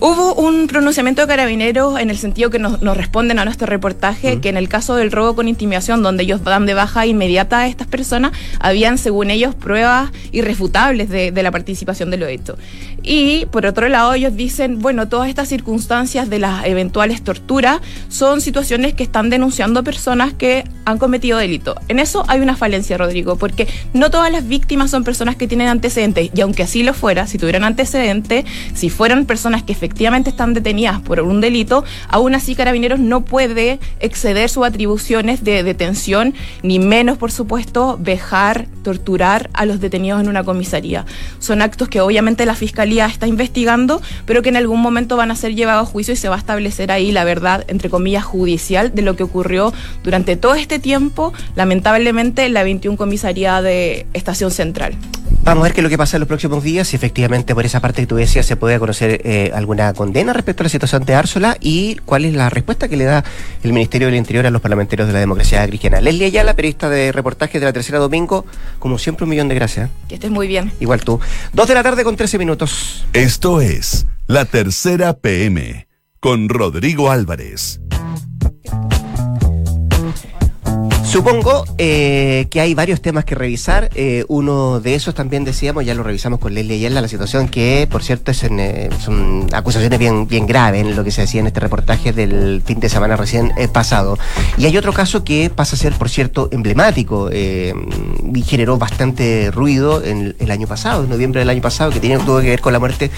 Hubo 0.00 0.34
un 0.34 0.66
pronunciamiento 0.66 1.22
de 1.22 1.28
carabineros 1.28 2.00
en 2.00 2.10
el 2.10 2.18
sentido 2.18 2.50
que 2.50 2.58
nos, 2.58 2.80
responden 2.80 3.38
a 3.38 3.44
nuestro 3.44 3.66
reportaje 3.66 4.40
que 4.40 4.48
en 4.48 4.56
el 4.56 4.68
caso 4.68 4.96
del 4.96 5.12
robo 5.12 5.36
con 5.36 5.48
intimidación, 5.48 6.02
donde 6.02 6.24
ellos 6.24 6.42
dan 6.42 6.66
de 6.66 6.74
baja 6.74 7.06
inmediata 7.06 7.60
a 7.60 7.66
estas 7.68 7.86
personas, 7.86 8.32
habían, 8.58 8.98
según 8.98 9.30
ellos, 9.30 9.54
pruebas 9.54 10.10
irrefutables 10.32 11.08
de, 11.08 11.32
la 11.42 11.50
participación 11.50 12.10
de 12.10 12.16
lo 12.16 12.26
hecho. 12.26 12.56
Y 13.02 13.46
por 13.46 13.66
otro 13.66 13.88
lado, 13.88 14.14
ellos 14.14 14.36
dicen, 14.36 14.78
bueno, 14.80 15.08
todas 15.08 15.28
estas 15.28 15.48
circunstancias 15.48 16.30
de 16.30 16.38
las 16.38 16.64
eventuales 16.66 17.22
torturas 17.22 17.80
son 18.08 18.40
situaciones 18.40 18.94
que 18.94 19.02
están 19.02 19.30
denunciando 19.30 19.84
personas 19.84 20.32
que 20.32 20.64
han 20.84 20.98
cometido 20.98 21.38
delito. 21.38 21.76
En 21.88 21.98
eso 21.98 22.24
hay 22.28 22.40
una 22.40 22.56
falencia, 22.56 22.96
Rodrigo, 22.98 23.36
porque 23.36 23.68
no 23.92 24.10
todas 24.10 24.32
las 24.32 24.46
víctimas 24.48 24.90
son 24.90 25.04
personas 25.04 25.36
que 25.36 25.46
tienen 25.46 25.68
antecedentes, 25.68 26.30
y 26.34 26.40
aunque 26.40 26.62
así 26.62 26.82
lo 26.82 26.94
fuera, 26.94 27.26
si 27.26 27.38
tuvieran 27.38 27.64
antecedentes, 27.64 28.44
si 28.74 28.88
fueran 28.90 29.26
personas 29.26 29.62
que 29.62 29.74
efectivamente 29.82 30.30
están 30.30 30.54
detenidas 30.54 31.00
por 31.00 31.20
un 31.20 31.40
delito, 31.40 31.84
aún 32.06 32.36
así 32.36 32.54
Carabineros 32.54 33.00
no 33.00 33.24
puede 33.24 33.80
exceder 33.98 34.48
sus 34.48 34.64
atribuciones 34.64 35.42
de 35.42 35.64
detención, 35.64 36.34
ni 36.62 36.78
menos, 36.78 37.18
por 37.18 37.32
supuesto, 37.32 37.98
vejar, 38.00 38.68
torturar 38.84 39.50
a 39.54 39.66
los 39.66 39.80
detenidos 39.80 40.20
en 40.20 40.28
una 40.28 40.44
comisaría. 40.44 41.04
Son 41.40 41.62
actos 41.62 41.88
que 41.88 42.00
obviamente 42.00 42.46
la 42.46 42.54
Fiscalía 42.54 43.06
está 43.06 43.26
investigando, 43.26 44.00
pero 44.24 44.40
que 44.40 44.50
en 44.50 44.56
algún 44.56 44.80
momento 44.80 45.16
van 45.16 45.32
a 45.32 45.36
ser 45.36 45.56
llevados 45.56 45.88
a 45.88 45.90
juicio 45.90 46.14
y 46.14 46.16
se 46.16 46.28
va 46.28 46.36
a 46.36 46.38
establecer 46.38 46.92
ahí 46.92 47.10
la 47.10 47.24
verdad, 47.24 47.64
entre 47.66 47.90
comillas, 47.90 48.24
judicial 48.24 48.94
de 48.94 49.02
lo 49.02 49.16
que 49.16 49.24
ocurrió 49.24 49.72
durante 50.04 50.36
todo 50.36 50.54
este 50.54 50.78
tiempo, 50.78 51.32
lamentablemente, 51.56 52.44
en 52.44 52.54
la 52.54 52.62
21 52.62 52.96
comisaría 52.96 53.60
de 53.62 54.06
Estación 54.12 54.52
Central. 54.52 54.94
Vamos 55.44 55.62
a 55.62 55.64
ver 55.64 55.74
qué 55.74 55.80
es 55.80 55.82
lo 55.82 55.88
que 55.88 55.98
pasa 55.98 56.16
en 56.16 56.20
los 56.20 56.28
próximos 56.28 56.62
días, 56.62 56.86
si 56.86 56.94
efectivamente 56.94 57.52
por 57.52 57.66
esa 57.66 57.80
parte 57.80 58.02
que 58.02 58.06
tú 58.06 58.14
decías 58.14 58.46
se 58.46 58.54
puede 58.54 58.78
conocer 58.78 59.20
eh, 59.24 59.50
alguna 59.52 59.92
condena 59.92 60.32
respecto 60.32 60.62
a 60.62 60.64
la 60.64 60.70
situación 60.70 61.04
de 61.04 61.16
Ársula 61.16 61.56
y 61.60 61.96
cuál 62.04 62.24
es 62.24 62.34
la 62.34 62.48
respuesta 62.48 62.86
que 62.88 62.96
le 62.96 63.04
da 63.04 63.24
el 63.64 63.72
Ministerio 63.72 64.06
del 64.06 64.16
Interior 64.16 64.46
a 64.46 64.50
los 64.50 64.62
parlamentarios 64.62 65.08
de 65.08 65.14
la 65.14 65.18
democracia 65.18 65.66
cristiana. 65.66 66.00
Leslie 66.00 66.26
Ayala, 66.26 66.54
periodista 66.54 66.88
de 66.88 67.10
reportajes 67.10 67.60
de 67.60 67.64
la 67.64 67.72
Tercera 67.72 67.98
Domingo, 67.98 68.46
como 68.78 68.98
siempre 68.98 69.24
un 69.24 69.30
millón 69.30 69.48
de 69.48 69.56
gracias. 69.56 69.90
Que 70.08 70.14
estés 70.14 70.30
muy 70.30 70.46
bien. 70.46 70.72
Igual 70.78 71.00
tú. 71.00 71.18
Dos 71.52 71.66
de 71.66 71.74
la 71.74 71.82
tarde 71.82 72.04
con 72.04 72.14
13 72.14 72.38
minutos. 72.38 73.04
Esto 73.12 73.60
es 73.60 74.06
La 74.28 74.44
Tercera 74.44 75.14
PM 75.14 75.88
con 76.20 76.48
Rodrigo 76.48 77.10
Álvarez. 77.10 77.80
Supongo 81.12 81.66
eh, 81.76 82.46
que 82.48 82.62
hay 82.62 82.72
varios 82.72 83.02
temas 83.02 83.26
que 83.26 83.34
revisar. 83.34 83.90
Eh, 83.94 84.24
uno 84.28 84.80
de 84.80 84.94
esos 84.94 85.14
también 85.14 85.44
decíamos, 85.44 85.84
ya 85.84 85.92
lo 85.94 86.02
revisamos 86.02 86.40
con 86.40 86.54
Leslie 86.54 86.76
Ayala, 86.76 87.02
la 87.02 87.08
situación 87.08 87.48
que, 87.48 87.86
por 87.90 88.02
cierto, 88.02 88.30
es 88.30 88.42
en, 88.44 88.58
eh, 88.58 88.88
son 88.98 89.46
acusaciones 89.52 89.98
bien, 89.98 90.26
bien 90.26 90.46
graves 90.46 90.80
en 90.80 90.96
lo 90.96 91.04
que 91.04 91.10
se 91.10 91.20
decía 91.20 91.42
en 91.42 91.48
este 91.48 91.60
reportaje 91.60 92.14
del 92.14 92.62
fin 92.64 92.80
de 92.80 92.88
semana 92.88 93.16
recién 93.16 93.52
pasado. 93.74 94.18
Y 94.56 94.64
hay 94.64 94.74
otro 94.78 94.94
caso 94.94 95.22
que 95.22 95.50
pasa 95.50 95.76
a 95.76 95.78
ser, 95.78 95.92
por 95.92 96.08
cierto, 96.08 96.48
emblemático 96.50 97.30
y 97.30 98.42
generó 98.46 98.78
bastante 98.78 99.50
ruido 99.50 100.02
en 100.02 100.34
el 100.38 100.50
año 100.50 100.66
pasado, 100.66 101.04
en 101.04 101.10
noviembre 101.10 101.40
del 101.40 101.50
año 101.50 101.60
pasado, 101.60 101.90
que 101.90 102.00
tiene, 102.00 102.24
tuvo 102.24 102.40
que 102.40 102.48
ver 102.48 102.62
con 102.62 102.72
la 102.72 102.78
muerte 102.78 103.10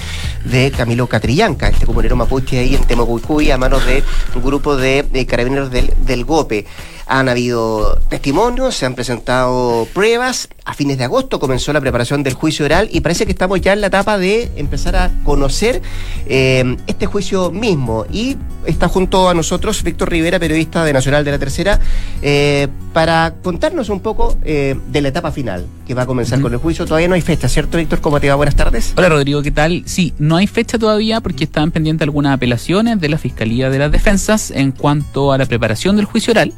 de 0.45 0.73
Camilo 0.73 1.07
Catrillanca, 1.07 1.69
este 1.69 1.87
comunero 1.87 2.17
mapuche 2.17 2.59
ahí 2.59 2.75
en 2.75 2.83
Temocuicuy, 2.83 3.53
a 3.53 3.57
manos 3.57 3.87
de 3.87 4.03
un 4.35 4.43
grupo 4.43 4.77
de, 4.77 5.27
carabineros 5.29 5.71
del, 5.71 5.95
del 6.05 6.25
GOPE. 6.25 6.67
Han 7.07 7.29
habido 7.29 8.01
testimonios, 8.09 8.75
se 8.75 8.87
han 8.87 8.95
presentado 8.95 9.87
pruebas. 9.93 10.49
A 10.65 10.73
fines 10.73 10.97
de 10.97 11.05
agosto 11.05 11.39
comenzó 11.39 11.73
la 11.75 11.81
preparación 11.81 12.23
del 12.23 12.33
juicio 12.33 12.65
oral 12.65 12.89
y 12.91 13.01
parece 13.01 13.27
que 13.27 13.33
estamos 13.33 13.61
ya 13.61 13.75
en 13.75 13.83
la 13.83 13.89
etapa 13.89 14.17
de 14.17 14.51
empezar 14.57 14.97
a 14.97 15.11
conocer 15.23 15.83
eh, 16.27 16.77
este 16.87 17.05
juicio 17.05 17.51
mismo. 17.51 18.07
Y 18.11 18.39
está 18.65 18.89
junto 18.89 19.29
a 19.29 19.35
nosotros 19.35 19.83
Víctor 19.83 20.11
Rivera, 20.11 20.39
periodista 20.39 20.83
de 20.85 20.95
Nacional 20.95 21.25
de 21.25 21.31
la 21.33 21.39
Tercera, 21.39 21.81
eh, 22.23 22.69
para 22.95 23.35
contarnos 23.43 23.91
un 23.91 24.01
poco 24.01 24.39
eh, 24.43 24.75
de 24.89 25.01
la 25.03 25.09
etapa 25.09 25.31
final 25.33 25.67
que 25.87 25.93
va 25.93 26.03
a 26.03 26.07
comenzar 26.07 26.41
con 26.41 26.53
el 26.55 26.59
juicio. 26.59 26.87
Todavía 26.87 27.09
no 27.09 27.15
hay 27.15 27.21
fecha, 27.21 27.49
¿cierto, 27.49 27.77
Víctor? 27.77 28.01
¿Cómo 28.01 28.19
te 28.19 28.31
va? 28.31 28.37
Buenas 28.37 28.57
tardes. 28.57 28.95
Hola, 28.97 29.11
Rodrigo, 29.11 29.43
¿qué 29.43 29.51
tal? 29.51 29.83
Sí, 29.85 30.15
no 30.19 30.37
hay 30.37 30.47
fecha 30.47 30.79
todavía 30.79 31.21
porque 31.21 31.45
están 31.45 31.71
pendientes 31.71 32.05
algunas 32.07 32.35
apelaciones 32.35 32.99
de 32.99 33.11
la 33.11 33.19
Fiscalía 33.19 33.69
de 33.69 33.79
las 33.79 33.93
Defensas 33.93 34.51
en 34.51 34.73
cuanto 34.73 35.33
a 35.33 35.39
la 35.39 35.45
preparación 35.45 35.97
del 35.97 36.07
juicio 36.07 36.31
oral 36.31 36.55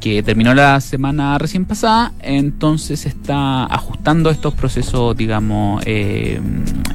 que 0.00 0.22
terminó 0.22 0.54
la 0.54 0.80
semana 0.80 1.38
recién 1.38 1.64
pasada, 1.64 2.12
entonces 2.20 3.06
está 3.06 3.64
ajustando 3.64 4.30
estos 4.30 4.54
procesos, 4.54 5.16
digamos, 5.16 5.82
eh, 5.86 6.40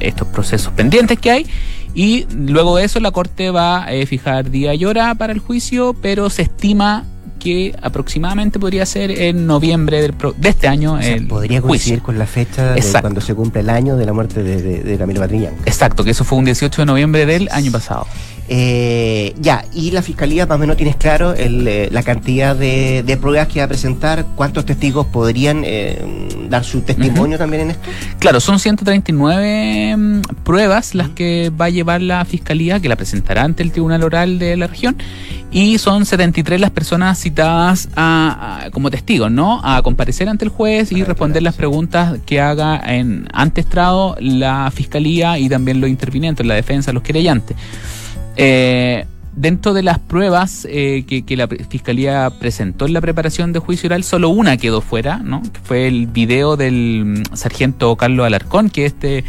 estos 0.00 0.28
procesos 0.28 0.72
pendientes 0.72 1.18
que 1.18 1.30
hay. 1.30 1.46
Y 1.94 2.26
luego 2.34 2.76
de 2.76 2.84
eso 2.84 3.00
la 3.00 3.10
Corte 3.10 3.50
va 3.50 3.84
a 3.84 3.92
eh, 3.92 4.04
fijar 4.06 4.50
día 4.50 4.74
y 4.74 4.84
hora 4.84 5.14
para 5.14 5.32
el 5.32 5.38
juicio, 5.38 5.94
pero 6.00 6.28
se 6.28 6.42
estima 6.42 7.04
que 7.38 7.74
aproximadamente 7.80 8.58
podría 8.58 8.84
ser 8.86 9.10
en 9.10 9.46
noviembre 9.46 10.02
del 10.02 10.14
de 10.36 10.48
este 10.48 10.68
año. 10.68 10.98
podría 11.28 11.62
coincidir 11.62 12.02
con 12.02 12.18
la 12.18 12.26
fecha 12.26 12.72
de 12.72 12.82
cuando 13.00 13.20
se 13.20 13.34
cumple 13.34 13.60
el 13.60 13.70
año 13.70 13.96
de 13.96 14.04
la 14.06 14.12
muerte 14.12 14.42
de, 14.42 14.60
de, 14.60 14.82
de 14.82 14.98
Camilo 14.98 15.22
Exacto, 15.64 16.02
que 16.02 16.10
eso 16.10 16.24
fue 16.24 16.38
un 16.38 16.44
18 16.44 16.82
de 16.82 16.86
noviembre 16.86 17.24
del 17.24 17.48
año 17.52 17.70
pasado. 17.70 18.06
Eh, 18.48 19.34
ya, 19.40 19.64
y 19.72 19.90
la 19.90 20.02
fiscalía 20.02 20.46
más 20.46 20.56
o 20.56 20.58
menos 20.58 20.76
tienes 20.76 20.96
claro 20.96 21.34
eh, 21.36 21.88
la 21.90 22.02
cantidad 22.02 22.54
de, 22.54 23.18
pruebas 23.20 23.48
que 23.48 23.58
va 23.58 23.64
a 23.64 23.68
presentar, 23.68 24.24
cuántos 24.36 24.64
testigos 24.64 25.06
podrían 25.06 25.62
eh, 25.64 25.98
dar 26.48 26.64
su 26.64 26.82
testimonio 26.82 27.38
también 27.38 27.62
en 27.62 27.70
esto. 27.72 27.88
Claro, 28.20 28.40
son 28.40 28.58
139 28.58 29.96
mm, 29.96 30.20
pruebas 30.44 30.94
las 30.94 31.08
que 31.08 31.50
va 31.50 31.66
a 31.66 31.70
llevar 31.70 32.02
la 32.02 32.24
fiscalía, 32.24 32.78
que 32.78 32.88
la 32.88 32.96
presentará 32.96 33.42
ante 33.42 33.62
el 33.62 33.72
Tribunal 33.72 34.04
Oral 34.04 34.38
de 34.38 34.56
la 34.56 34.68
región, 34.68 34.96
y 35.50 35.78
son 35.78 36.04
73 36.04 36.60
las 36.60 36.70
personas 36.70 37.18
citadas 37.18 37.88
a, 37.96 38.68
como 38.72 38.90
testigos, 38.90 39.30
¿no? 39.30 39.60
A 39.64 39.82
comparecer 39.82 40.28
ante 40.28 40.44
el 40.44 40.50
juez 40.50 40.92
y 40.92 41.02
responder 41.02 41.42
las 41.42 41.54
preguntas 41.54 42.18
que 42.26 42.40
haga 42.40 42.80
en 42.94 43.26
antestrado 43.32 44.16
la 44.20 44.70
fiscalía 44.72 45.38
y 45.38 45.48
también 45.48 45.80
los 45.80 45.90
intervinientes, 45.90 46.46
la 46.46 46.54
defensa, 46.54 46.92
los 46.92 47.02
querellantes. 47.02 47.56
Eh, 48.36 49.06
dentro 49.36 49.74
de 49.74 49.82
las 49.82 49.98
pruebas 49.98 50.66
eh, 50.68 51.04
que, 51.06 51.36
la 51.36 51.46
Fiscalía 51.46 52.30
presentó 52.40 52.86
en 52.86 52.94
la 52.94 53.00
preparación 53.00 53.52
de 53.52 53.60
juicio 53.60 53.88
oral, 53.88 54.02
solo 54.02 54.30
una 54.30 54.56
quedó 54.56 54.80
fuera, 54.80 55.18
¿no? 55.18 55.42
Que 55.42 55.60
fue 55.62 55.86
el 55.86 56.06
video 56.06 56.56
del 56.56 57.04
mm, 57.04 57.36
sargento 57.36 57.94
Carlos 57.96 58.26
Alarcón, 58.26 58.70
que 58.70 58.86
este 58.86 59.24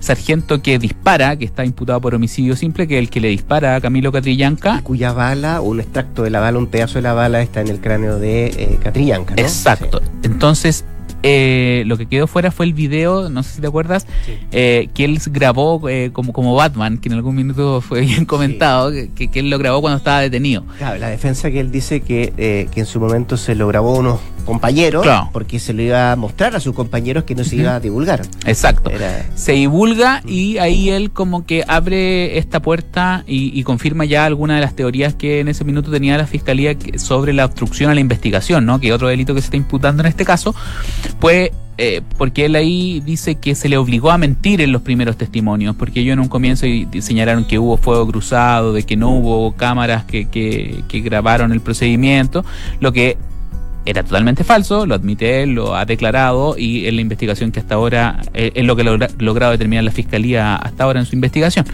sargento 0.00 0.62
que 0.62 0.78
dispara, 0.78 1.36
que 1.36 1.44
está 1.44 1.64
imputado 1.64 2.00
por 2.00 2.14
homicidio 2.14 2.54
simple, 2.54 2.86
que 2.86 2.98
es 2.98 3.00
el 3.00 3.10
que 3.10 3.20
le 3.20 3.28
dispara 3.28 3.74
a 3.74 3.80
Camilo 3.80 4.12
Catrillanca. 4.12 4.80
cuya 4.82 5.12
bala, 5.12 5.60
un 5.60 5.80
extracto 5.80 6.22
de 6.22 6.30
la 6.30 6.40
bala, 6.40 6.58
un 6.58 6.68
pedazo 6.68 6.94
de 6.94 7.02
la 7.02 7.14
bala 7.14 7.42
está 7.42 7.60
en 7.60 7.68
el 7.68 7.80
cráneo 7.80 8.18
de 8.20 8.46
eh, 8.46 8.78
Catrillanca. 8.82 9.34
Exacto. 9.36 10.00
Entonces, 10.22 10.84
eh, 11.22 11.82
lo 11.86 11.96
que 11.96 12.06
quedó 12.06 12.26
fuera 12.26 12.50
fue 12.50 12.66
el 12.66 12.74
video, 12.74 13.28
no 13.28 13.42
sé 13.42 13.56
si 13.56 13.60
te 13.60 13.66
acuerdas, 13.66 14.06
eh, 14.52 14.88
que 14.94 15.04
él 15.04 15.18
grabó 15.26 15.88
eh, 15.88 16.10
como, 16.12 16.32
como 16.32 16.54
Batman, 16.54 16.98
que 16.98 17.08
en 17.08 17.14
algún 17.14 17.34
minuto 17.34 17.80
fue 17.86 18.02
bien 18.02 18.24
comentado, 18.24 18.90
que, 18.90 19.28
que, 19.28 19.40
él 19.40 19.50
lo 19.50 19.58
grabó 19.58 19.80
cuando 19.80 19.98
estaba 19.98 20.20
detenido. 20.20 20.64
Claro, 20.78 20.98
la 20.98 21.08
defensa 21.08 21.50
que 21.50 21.60
él 21.60 21.70
dice 21.70 22.00
que, 22.00 22.68
que 22.70 22.80
en 22.80 22.86
su 22.86 23.00
momento 23.00 23.36
se 23.36 23.54
lo 23.54 23.66
grabó 23.68 23.96
unos 23.96 24.20
compañeros, 24.48 25.06
porque 25.30 25.58
se 25.58 25.74
lo 25.74 25.82
iba 25.82 26.10
a 26.10 26.16
mostrar 26.16 26.56
a 26.56 26.60
sus 26.60 26.74
compañeros 26.74 27.24
que 27.24 27.34
no 27.34 27.44
se 27.44 27.56
iba 27.56 27.74
a 27.74 27.80
divulgar. 27.80 28.22
Exacto. 28.46 28.90
Se 29.34 29.52
divulga 29.52 30.22
y 30.26 30.56
ahí 30.56 30.88
él 30.88 31.10
como 31.10 31.44
que 31.44 31.64
abre 31.68 32.38
esta 32.38 32.60
puerta 32.60 33.24
y, 33.26 33.62
confirma 33.68 34.06
ya 34.06 34.24
alguna 34.24 34.54
de 34.54 34.62
las 34.62 34.74
teorías 34.74 35.12
que 35.12 35.40
en 35.40 35.48
ese 35.48 35.62
minuto 35.62 35.90
tenía 35.90 36.16
la 36.16 36.26
fiscalía 36.26 36.74
sobre 36.96 37.34
la 37.34 37.44
obstrucción 37.44 37.90
a 37.90 37.94
la 37.94 38.00
investigación, 38.00 38.64
¿no? 38.64 38.80
Que 38.80 38.94
otro 38.94 39.08
delito 39.08 39.34
que 39.34 39.42
se 39.42 39.46
está 39.46 39.58
imputando 39.58 40.02
en 40.02 40.06
este 40.06 40.24
caso, 40.24 40.54
pues 41.20 41.50
eh, 41.76 42.00
porque 42.16 42.46
él 42.46 42.56
ahí 42.56 43.00
dice 43.04 43.34
que 43.34 43.54
se 43.54 43.68
le 43.68 43.76
obligó 43.76 44.10
a 44.10 44.16
mentir 44.16 44.62
en 44.62 44.72
los 44.72 44.80
primeros 44.80 45.18
testimonios, 45.18 45.76
porque 45.76 46.00
ellos 46.00 46.14
en 46.14 46.20
un 46.20 46.28
comienzo 46.28 46.64
señalaron 47.00 47.44
que 47.44 47.58
hubo 47.58 47.76
fuego 47.76 48.06
cruzado, 48.06 48.72
de 48.72 48.84
que 48.84 48.96
no 48.96 49.10
hubo 49.10 49.52
cámaras 49.52 50.04
que, 50.04 50.28
que, 50.28 50.82
que 50.88 51.00
grabaron 51.00 51.52
el 51.52 51.60
procedimiento, 51.60 52.44
lo 52.80 52.92
que 52.92 53.18
era 53.88 54.02
totalmente 54.02 54.44
falso, 54.44 54.84
lo 54.84 54.94
admite 54.94 55.42
él, 55.42 55.52
lo 55.52 55.74
ha 55.74 55.86
declarado 55.86 56.56
y 56.58 56.86
en 56.86 56.96
la 56.96 57.00
investigación 57.00 57.52
que 57.52 57.60
hasta 57.60 57.74
ahora 57.74 58.20
eh, 58.34 58.52
es 58.54 58.64
lo 58.64 58.76
que 58.76 58.82
ha 58.82 59.08
logrado 59.18 59.52
determinar 59.52 59.82
la 59.82 59.92
fiscalía 59.92 60.56
hasta 60.56 60.84
ahora 60.84 61.00
en 61.00 61.06
su 61.06 61.14
investigación. 61.14 61.64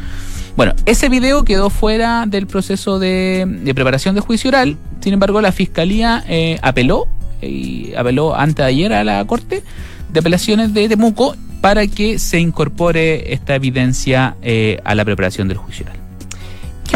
Bueno, 0.57 0.75
ese 0.87 1.09
video 1.09 1.45
quedó 1.45 1.71
fuera 1.71 2.27
del 2.27 2.47
proceso 2.47 3.01
de, 3.01 3.73
preparación 3.75 4.15
de 4.15 4.21
juicio 4.21 4.51
oral, 4.51 4.77
sin 5.01 5.13
embargo 5.13 5.41
la 5.41 5.51
fiscalía 5.51 6.25
eh, 6.29 6.61
apeló 6.63 7.09
y 7.43 7.93
apeló 7.95 8.37
antes 8.37 8.59
de 8.59 8.65
ayer 8.65 8.93
a 8.93 9.03
la 9.03 9.25
corte 9.27 9.65
de 10.13 10.21
apelaciones 10.21 10.73
de 10.73 10.89
Temuco 10.89 11.35
para 11.61 11.89
que 11.89 12.21
se 12.21 12.39
incorpore 12.39 13.33
esta 13.33 13.57
evidencia 13.57 14.37
eh, 14.41 14.79
a 14.85 14.95
la 14.95 15.05
preparación 15.05 15.49
del 15.49 15.57
juicio 15.57 15.87
oral 15.87 16.04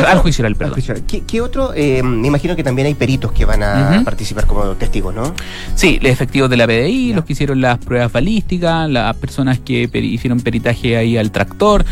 al 0.07 0.19
juicio 0.19 0.43
oral, 0.43 0.57
perdón. 0.57 0.81
¿Qué, 1.27 1.41
otro? 1.41 1.73
Eh, 1.75 2.03
me 2.03 2.29
imagino 2.29 2.57
que 2.57 2.65
también 2.65 2.87
hay 2.87 2.95
peritos 2.95 3.33
que 3.33 3.45
van 3.45 3.63
a 3.63 4.03
participar 4.05 4.47
como 4.47 4.65
testigos, 4.73 5.15
¿no? 5.15 5.35
Sí, 5.75 5.99
los 6.01 6.11
efectivos 6.11 6.51
de 6.51 6.57
la 6.57 6.67
PDI, 6.67 7.13
los 7.13 7.25
que 7.25 7.33
hicieron 7.33 7.61
las 7.61 7.79
pruebas 7.79 8.13
balísticas, 8.13 8.89
las 8.89 9.15
personas 9.17 9.59
que 9.59 9.89
hicieron 9.93 10.41
peritaje 10.41 10.97
ahí 10.97 11.17
al 11.17 11.31
tractor 11.31 11.85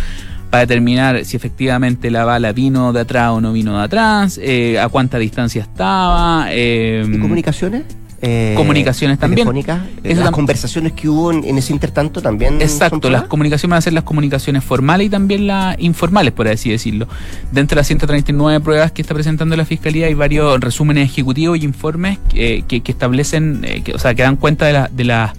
para 0.50 0.60
determinar 0.60 1.24
si 1.24 1.36
efectivamente 1.36 2.10
la 2.10 2.24
bala 2.24 2.52
vino 2.52 2.92
de 2.92 3.00
atrás 3.00 3.30
o 3.32 3.40
no 3.40 3.52
vino 3.52 3.78
de 3.78 3.84
atrás, 3.84 4.38
eh, 4.42 4.78
a 4.78 4.88
cuánta 4.88 5.18
distancia 5.18 5.62
estaba. 5.62 6.46
Eh, 6.50 7.04
¿Y 7.06 7.18
comunicaciones? 7.18 7.84
Eh, 8.22 8.54
comunicaciones 8.56 9.18
también. 9.18 9.46
las 10.02 10.30
conversaciones 10.30 10.92
que 10.92 11.08
hubo 11.08 11.32
en, 11.32 11.58
ese 11.58 11.72
intertanto 11.72 12.22
también. 12.22 12.60
Exacto, 12.62 13.10
las 13.10 13.24
comunicaciones 13.24 13.70
van 13.70 13.78
a 13.78 13.82
ser 13.82 13.92
las 13.92 14.04
comunicaciones 14.04 14.64
formales 14.64 15.08
y 15.08 15.10
también 15.10 15.46
las 15.46 15.78
informales, 15.78 16.32
por 16.32 16.48
así 16.48 16.70
decirlo. 16.70 17.08
Dentro 17.52 17.74
de 17.74 17.80
las 17.80 17.86
139 17.86 18.60
pruebas 18.60 18.92
que 18.92 19.02
está 19.02 19.14
presentando 19.14 19.56
la 19.56 19.64
Fiscalía 19.64 20.06
hay 20.06 20.14
varios 20.14 20.60
resúmenes 20.60 21.10
ejecutivos 21.10 21.58
y 21.58 21.64
informes 21.64 22.18
que, 22.28 22.64
establecen, 22.86 23.64
eh, 23.64 23.82
que, 23.82 23.94
o 23.94 23.98
sea, 23.98 24.14
que 24.14 24.22
dan 24.22 24.36
cuenta 24.36 24.66
de, 24.66 24.88
de 24.90 25.04
las 25.04 25.32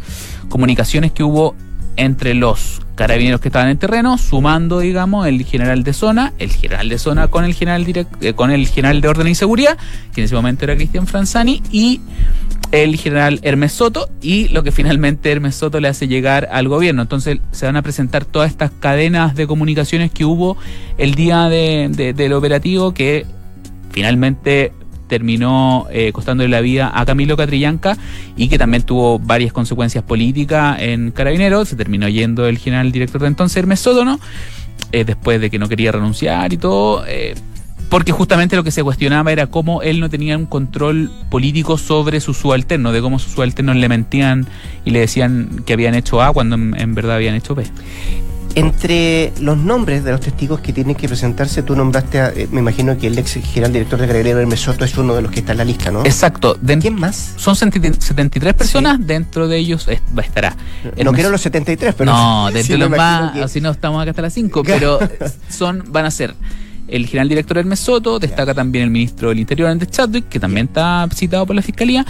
comunicaciones 0.49 1.11
que 1.11 1.23
hubo 1.23 1.55
entre 1.97 2.35
los 2.35 2.81
carabineros 2.95 3.41
que 3.41 3.49
estaban 3.49 3.69
en 3.69 3.77
terreno, 3.77 4.17
sumando, 4.17 4.79
digamos, 4.79 5.27
el 5.27 5.43
general 5.45 5.83
de 5.83 5.93
zona, 5.93 6.33
el 6.39 6.51
general 6.51 6.89
de 6.89 6.97
zona 6.97 7.27
con 7.27 7.45
el 7.45 7.53
general 7.53 7.85
eh, 8.21 8.33
con 8.33 8.51
el 8.51 8.67
general 8.67 9.01
de 9.01 9.07
orden 9.07 9.27
y 9.27 9.35
seguridad, 9.35 9.77
que 10.13 10.21
en 10.21 10.25
ese 10.25 10.35
momento 10.35 10.65
era 10.65 10.75
Cristian 10.75 11.07
Franzani, 11.07 11.61
y 11.71 12.01
el 12.71 12.97
general 12.97 13.39
Hermes 13.43 13.73
Soto, 13.73 14.09
y 14.21 14.49
lo 14.49 14.63
que 14.63 14.71
finalmente 14.71 15.31
Hermes 15.31 15.55
Soto 15.55 15.79
le 15.79 15.87
hace 15.87 16.07
llegar 16.07 16.49
al 16.51 16.67
gobierno. 16.67 17.01
Entonces 17.01 17.39
se 17.51 17.65
van 17.65 17.75
a 17.75 17.81
presentar 17.81 18.25
todas 18.25 18.49
estas 18.51 18.71
cadenas 18.71 19.35
de 19.35 19.47
comunicaciones 19.47 20.11
que 20.11 20.25
hubo 20.25 20.57
el 20.97 21.15
día 21.15 21.49
de, 21.49 22.13
del 22.15 22.33
operativo 22.33 22.93
que 22.93 23.25
finalmente 23.91 24.73
terminó 25.07 25.87
eh, 25.89 26.11
costándole 26.11 26.49
la 26.49 26.61
vida 26.61 26.91
a 26.93 27.05
Camilo 27.05 27.37
Catrillanca 27.37 27.97
y 28.35 28.49
que 28.49 28.57
también 28.57 28.83
tuvo 28.83 29.19
varias 29.19 29.53
consecuencias 29.53 30.03
políticas 30.03 30.77
en 30.81 31.11
Carabineros. 31.11 31.69
Se 31.69 31.75
terminó 31.75 32.09
yendo 32.09 32.45
el 32.47 32.57
general 32.57 32.91
director 32.91 33.21
de 33.21 33.27
entonces, 33.27 33.57
Hermes 33.57 33.79
Sódono, 33.79 34.19
eh, 34.91 35.05
después 35.05 35.39
de 35.39 35.49
que 35.49 35.59
no 35.59 35.69
quería 35.69 35.93
renunciar 35.93 36.51
y 36.51 36.57
todo. 36.57 37.05
Eh, 37.07 37.35
porque 37.89 38.11
justamente 38.11 38.55
lo 38.55 38.63
que 38.63 38.71
se 38.71 38.83
cuestionaba 38.83 39.31
era 39.31 39.47
cómo 39.47 39.81
él 39.81 39.99
no 39.99 40.09
tenía 40.09 40.37
un 40.37 40.45
control 40.45 41.09
político 41.29 41.77
sobre 41.77 42.19
sus 42.19 42.37
subalternos, 42.37 42.91
de 42.93 43.01
cómo 43.01 43.17
sus 43.19 43.33
subalternos 43.33 43.75
le 43.77 43.87
mentían 43.89 44.45
y 44.85 44.91
le 44.91 44.99
decían 44.99 45.61
que 45.65 45.73
habían 45.73 45.95
hecho 45.95 46.21
A 46.21 46.33
cuando 46.33 46.55
en, 46.55 46.75
en 46.79 46.95
verdad 46.95 47.15
habían 47.15 47.35
hecho 47.35 47.55
B. 47.55 47.65
Entre 48.55 49.33
los 49.39 49.55
nombres 49.55 50.03
de 50.03 50.11
los 50.11 50.19
testigos 50.19 50.59
que 50.61 50.73
tienen 50.73 50.95
que 50.95 51.07
presentarse, 51.07 51.61
tú 51.61 51.75
nombraste, 51.75 52.19
a, 52.19 52.29
eh, 52.29 52.47
me 52.51 52.59
imagino 52.59 52.97
que 52.97 53.05
el 53.05 53.17
ex 53.19 53.33
general 53.33 53.71
director 53.71 53.99
de 53.99 54.07
Carabineros, 54.07 54.41
Hermes 54.41 54.59
Soto, 54.61 54.83
es 54.83 54.97
uno 54.97 55.13
de 55.13 55.21
los 55.21 55.29
que 55.31 55.41
está 55.41 55.51
en 55.51 55.59
la 55.59 55.63
lista, 55.65 55.91
¿no? 55.91 56.03
Exacto. 56.03 56.57
De- 56.59 56.79
¿Quién 56.79 56.95
más? 56.95 57.33
Son 57.35 57.55
73 57.55 58.53
personas, 58.55 58.97
dentro 59.05 59.47
de 59.47 59.57
ellos 59.57 59.87
es- 59.87 60.01
estará. 60.23 60.55
No 61.03 61.13
quiero 61.13 61.29
los 61.29 61.41
73, 61.41 61.93
pero... 61.95 62.11
no, 62.11 62.49
dentro 62.51 62.73
de 62.73 62.79
los 62.79 62.89
más, 62.89 63.33
que- 63.33 63.43
así 63.43 63.61
no 63.61 63.69
estamos 63.69 64.01
acá 64.01 64.09
hasta 64.09 64.23
las 64.23 64.33
5, 64.33 64.63
pero 64.63 64.99
son, 65.49 65.83
van 65.89 66.05
a 66.05 66.11
ser 66.11 66.33
el 66.87 67.05
general 67.07 67.29
director 67.29 67.57
Hermes 67.57 67.79
Soto, 67.79 68.19
destaca 68.19 68.53
también 68.53 68.85
el 68.85 68.89
ministro 68.89 69.29
del 69.29 69.39
Interior 69.39 69.69
Andrés 69.69 69.91
Chadwick, 69.91 70.29
que 70.29 70.39
también 70.39 70.67
está 70.67 71.07
citado 71.13 71.45
por 71.45 71.55
la 71.55 71.61
Fiscalía, 71.61 72.05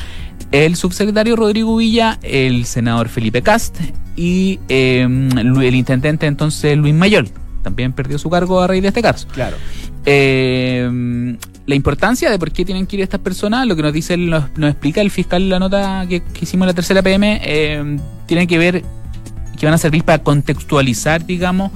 el 0.51 0.75
subsecretario 0.75 1.35
Rodrigo 1.35 1.75
Villa, 1.77 2.19
el 2.21 2.65
senador 2.65 3.09
Felipe 3.09 3.41
Cast 3.41 3.77
y 4.15 4.59
eh, 4.69 5.01
el 5.01 5.75
intendente 5.75 6.25
entonces 6.25 6.77
Luis 6.77 6.93
Mayol, 6.93 7.29
también 7.63 7.93
perdió 7.93 8.17
su 8.17 8.29
cargo 8.29 8.61
a 8.61 8.67
raíz 8.67 8.81
de 8.81 8.89
este 8.89 9.01
caso. 9.01 9.27
Claro. 9.29 9.57
Eh, 10.05 11.37
la 11.65 11.75
importancia 11.75 12.31
de 12.31 12.39
por 12.39 12.51
qué 12.51 12.63
tienen 12.63 12.87
que 12.87 12.95
ir 12.95 13.01
estas 13.01 13.19
personas, 13.19 13.67
lo 13.67 13.75
que 13.75 13.81
nos 13.81 13.91
dice, 13.91 14.15
nos, 14.15 14.45
nos 14.57 14.71
explica 14.71 15.01
el 15.01 15.11
fiscal 15.11 15.43
en 15.43 15.49
la 15.49 15.59
nota 15.59 16.05
que, 16.07 16.21
que 16.21 16.45
hicimos 16.45 16.63
en 16.63 16.67
la 16.67 16.73
tercera 16.73 17.01
PM, 17.01 17.41
eh, 17.43 17.97
tiene 18.25 18.47
que 18.47 18.57
ver 18.57 18.83
que 19.57 19.65
van 19.65 19.75
a 19.75 19.77
servir 19.77 20.03
para 20.03 20.23
contextualizar, 20.23 21.25
digamos, 21.25 21.71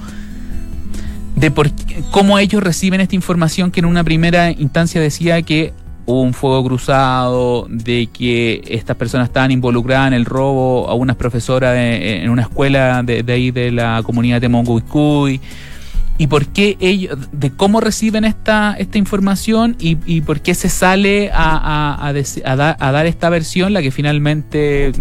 de 1.36 1.50
por 1.50 1.70
cómo 2.10 2.38
ellos 2.38 2.62
reciben 2.62 3.00
esta 3.00 3.14
información 3.14 3.70
que 3.70 3.80
en 3.80 3.86
una 3.86 4.04
primera 4.04 4.50
instancia 4.50 5.00
decía 5.00 5.40
que 5.42 5.72
hubo 6.04 6.22
un 6.22 6.34
fuego 6.34 6.64
cruzado, 6.64 7.66
de 7.70 8.08
que 8.12 8.60
estas 8.66 8.96
personas 8.96 9.28
estaban 9.28 9.50
involucradas 9.50 10.08
en 10.08 10.14
el 10.14 10.24
robo 10.24 10.88
a 10.88 10.94
unas 10.94 11.16
profesoras 11.16 11.76
en 11.78 12.28
una 12.28 12.42
escuela 12.42 13.02
de, 13.02 13.22
de 13.22 13.32
ahí 13.32 13.50
de 13.50 13.70
la 13.70 14.02
comunidad 14.04 14.40
de 14.40 14.48
Mongoicuy 14.48 15.40
y 16.18 16.26
por 16.26 16.46
qué 16.48 16.76
ellos, 16.80 17.16
de 17.32 17.50
cómo 17.50 17.80
reciben 17.80 18.24
esta, 18.24 18.74
esta 18.78 18.98
información 18.98 19.76
y, 19.80 19.96
y 20.04 20.20
por 20.20 20.40
qué 20.40 20.54
se 20.54 20.68
sale 20.68 21.30
a, 21.32 21.94
a- 22.06 22.76
a 22.78 22.92
dar 22.92 23.06
esta 23.06 23.30
versión, 23.30 23.72
la 23.72 23.80
que 23.80 23.90
finalmente 23.90 24.88
eh, 24.88 24.92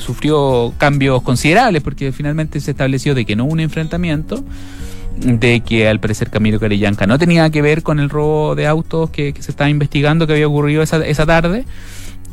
sufrió 0.00 0.72
cambios 0.78 1.22
considerables, 1.22 1.82
porque 1.82 2.12
finalmente 2.12 2.58
se 2.60 2.70
estableció 2.70 3.14
de 3.14 3.24
que 3.24 3.36
no 3.36 3.44
hubo 3.44 3.52
un 3.52 3.60
enfrentamiento, 3.60 4.42
de 5.20 5.60
que 5.60 5.88
al 5.88 6.00
parecer 6.00 6.30
Camilo 6.30 6.58
Carellanca 6.58 7.06
no 7.06 7.18
tenía 7.18 7.48
que 7.50 7.62
ver 7.62 7.82
con 7.82 8.00
el 8.00 8.10
robo 8.10 8.54
de 8.54 8.66
autos 8.66 9.10
que, 9.10 9.32
que 9.32 9.42
se 9.42 9.50
estaba 9.50 9.68
investigando 9.68 10.26
que 10.26 10.32
había 10.32 10.48
ocurrido 10.48 10.82
esa, 10.82 11.04
esa 11.04 11.26
tarde 11.26 11.64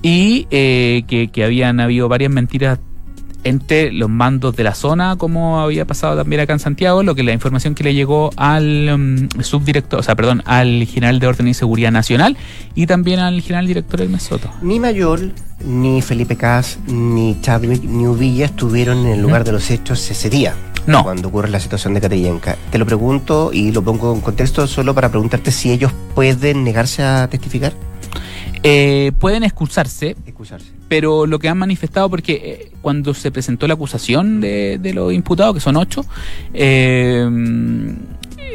y 0.01 0.47
eh, 0.51 1.03
que, 1.07 1.27
que 1.29 1.43
habían 1.43 1.79
habido 1.79 2.07
varias 2.07 2.31
mentiras 2.31 2.79
entre 3.43 3.91
los 3.91 4.09
mandos 4.09 4.55
de 4.55 4.63
la 4.63 4.73
zona, 4.73 5.15
como 5.15 5.59
había 5.59 5.85
pasado 5.85 6.15
también 6.15 6.41
acá 6.41 6.53
en 6.53 6.59
Santiago, 6.59 7.03
lo 7.03 7.15
que 7.15 7.23
la 7.23 7.33
información 7.33 7.75
que 7.75 7.83
le 7.83 7.93
llegó 7.93 8.31
al 8.35 8.89
um, 8.93 9.41
subdirector, 9.41 9.99
o 9.99 10.03
sea, 10.03 10.15
perdón, 10.15 10.43
al 10.45 10.85
general 10.85 11.19
de 11.19 11.27
Orden 11.27 11.47
y 11.47 11.53
Seguridad 11.53 11.91
Nacional 11.91 12.37
y 12.75 12.87
también 12.87 13.19
al 13.19 13.41
general 13.41 13.67
director 13.67 13.99
del 13.99 14.09
Mesoto. 14.09 14.51
Ni 14.61 14.79
Mayol, 14.79 15.33
ni 15.63 16.01
Felipe 16.01 16.35
Cas, 16.35 16.79
ni 16.87 17.37
Chadwick, 17.41 17.83
ni 17.83 18.07
Uvilla 18.07 18.45
estuvieron 18.45 18.99
en 19.05 19.13
el 19.13 19.21
lugar 19.21 19.43
de 19.43 19.51
los 19.51 19.69
hechos 19.71 20.09
ese 20.09 20.29
día. 20.29 20.53
No. 20.85 21.03
Cuando 21.03 21.27
ocurre 21.27 21.49
la 21.49 21.59
situación 21.59 21.93
de 21.93 22.01
Catrillanca. 22.01 22.57
Te 22.71 22.77
lo 22.77 22.85
pregunto 22.85 23.51
y 23.51 23.73
lo 23.73 23.83
pongo 23.83 24.13
en 24.13 24.21
contexto 24.21 24.65
solo 24.67 24.95
para 24.95 25.09
preguntarte 25.09 25.51
si 25.51 25.69
ellos 25.69 25.91
pueden 26.15 26.63
negarse 26.63 27.03
a 27.03 27.27
testificar. 27.27 27.73
Eh, 28.63 29.11
pueden 29.19 29.43
excusarse, 29.43 30.15
Excusarse. 30.25 30.76
Pero 30.87 31.25
lo 31.25 31.39
que 31.39 31.49
han 31.49 31.57
manifestado, 31.57 32.09
porque 32.09 32.33
eh, 32.43 32.71
cuando 32.81 33.13
se 33.13 33.31
presentó 33.31 33.67
la 33.67 33.73
acusación 33.73 34.39
de, 34.41 34.77
de 34.81 34.93
los 34.93 35.11
imputados, 35.13 35.53
que 35.55 35.59
son 35.61 35.75
ocho, 35.75 36.05
eh, 36.53 37.27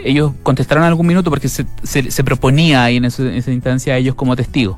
ellos 0.04 0.32
contestaron 0.42 0.84
algún 0.84 1.06
minuto 1.06 1.30
porque 1.30 1.48
se, 1.48 1.64
se- 1.82 2.10
se 2.10 2.24
proponía 2.24 2.84
ahí 2.84 2.96
en, 2.96 3.04
en 3.04 3.26
esa 3.34 3.52
instancia 3.52 3.94
a 3.94 3.98
ellos 3.98 4.14
como 4.14 4.34
testigos. 4.36 4.76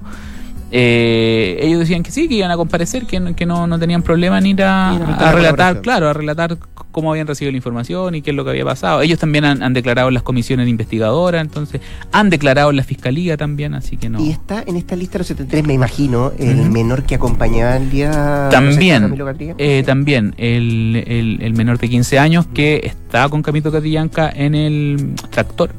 Eh, 0.76 1.56
ellos 1.62 1.78
decían 1.78 2.02
que 2.02 2.10
sí, 2.10 2.26
que 2.26 2.34
iban 2.34 2.50
a 2.50 2.56
comparecer, 2.56 3.06
que 3.06 3.20
no, 3.20 3.36
que 3.36 3.46
no, 3.46 3.68
no 3.68 3.78
tenían 3.78 4.02
problema 4.02 4.38
en 4.38 4.46
ir 4.46 4.62
a, 4.64 4.98
relatar, 5.32 5.80
claro, 5.82 6.08
a 6.08 6.12
relatar 6.12 6.58
cómo 6.90 7.12
habían 7.12 7.28
recibido 7.28 7.52
la 7.52 7.56
información 7.58 8.16
y 8.16 8.22
qué 8.22 8.30
es 8.30 8.36
lo 8.36 8.42
que 8.44 8.50
había 8.50 8.64
pasado. 8.64 9.00
Ellos 9.00 9.20
también 9.20 9.44
han, 9.44 9.62
han 9.62 9.72
declarado 9.72 10.08
en 10.08 10.14
las 10.14 10.24
comisiones 10.24 10.68
investigadoras, 10.68 11.42
entonces 11.42 11.80
han 12.10 12.28
declarado 12.28 12.70
en 12.70 12.76
la 12.76 12.82
fiscalía 12.82 13.36
también, 13.36 13.74
así 13.74 13.96
que 13.96 14.10
no. 14.10 14.20
Y 14.20 14.30
está 14.30 14.64
en 14.66 14.76
esta 14.76 14.96
lista 14.96 15.18
los 15.18 15.28
73, 15.28 15.64
me 15.64 15.74
imagino, 15.74 16.32
el 16.40 16.68
menor 16.70 17.04
que 17.04 17.14
acompañaba 17.14 17.76
el 17.76 17.88
día. 17.90 18.48
También, 18.50 19.14
eh, 19.58 19.84
también 19.86 20.34
el, 20.38 21.04
el- 21.06 21.38
el 21.40 21.54
menor 21.54 21.78
de 21.78 21.88
15 21.88 22.18
años 22.18 22.46
que 22.52 22.80
está 22.82 23.28
con 23.28 23.42
Camilo 23.42 23.70
Catrillanca 23.70 24.28
en 24.34 24.56
el 24.56 25.14
tractor, 25.30 25.70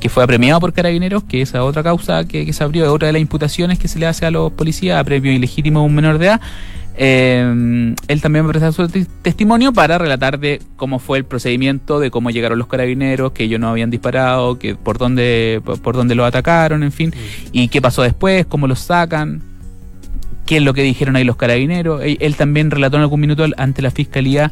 que 0.00 0.08
fue 0.08 0.22
apremiado 0.22 0.60
por 0.60 0.72
carabineros, 0.72 1.24
que 1.24 1.42
esa 1.42 1.64
otra 1.64 1.82
causa 1.82 2.24
que, 2.26 2.44
que 2.44 2.52
se 2.52 2.62
abrió, 2.64 2.92
otra 2.92 3.06
de 3.06 3.12
las 3.12 3.22
imputaciones 3.22 3.78
que 3.78 3.88
se 3.88 3.98
le 3.98 4.06
hace 4.06 4.26
a 4.26 4.30
los 4.30 4.52
policías, 4.52 4.98
apremio 4.98 5.32
ilegítimo 5.32 5.80
a 5.80 5.82
un 5.82 5.94
menor 5.94 6.18
de 6.18 6.26
edad. 6.26 6.40
Eh, 6.98 7.94
él 8.08 8.20
también 8.22 8.46
va 8.46 8.48
a 8.48 8.52
prestar 8.52 8.72
su 8.72 8.88
te- 8.88 9.06
testimonio 9.20 9.72
para 9.72 9.98
relatar 9.98 10.38
de 10.38 10.62
cómo 10.76 10.98
fue 10.98 11.18
el 11.18 11.24
procedimiento, 11.24 12.00
de 12.00 12.10
cómo 12.10 12.30
llegaron 12.30 12.58
los 12.58 12.68
carabineros, 12.68 13.32
que 13.32 13.44
ellos 13.44 13.60
no 13.60 13.68
habían 13.68 13.90
disparado, 13.90 14.58
que 14.58 14.74
por 14.76 14.96
dónde, 14.96 15.60
por, 15.82 15.94
dónde 15.94 16.14
los 16.14 16.26
atacaron, 16.26 16.82
en 16.82 16.92
fin, 16.92 17.12
y 17.52 17.68
qué 17.68 17.82
pasó 17.82 18.02
después, 18.02 18.46
cómo 18.46 18.66
los 18.66 18.78
sacan, 18.78 19.42
qué 20.46 20.56
es 20.56 20.62
lo 20.62 20.72
que 20.72 20.82
dijeron 20.82 21.16
ahí 21.16 21.24
los 21.24 21.36
carabineros. 21.36 22.00
Él, 22.02 22.36
también 22.36 22.70
relató 22.70 22.96
en 22.96 23.02
algún 23.02 23.20
minuto 23.20 23.44
ante 23.58 23.82
la 23.82 23.90
fiscalía 23.90 24.50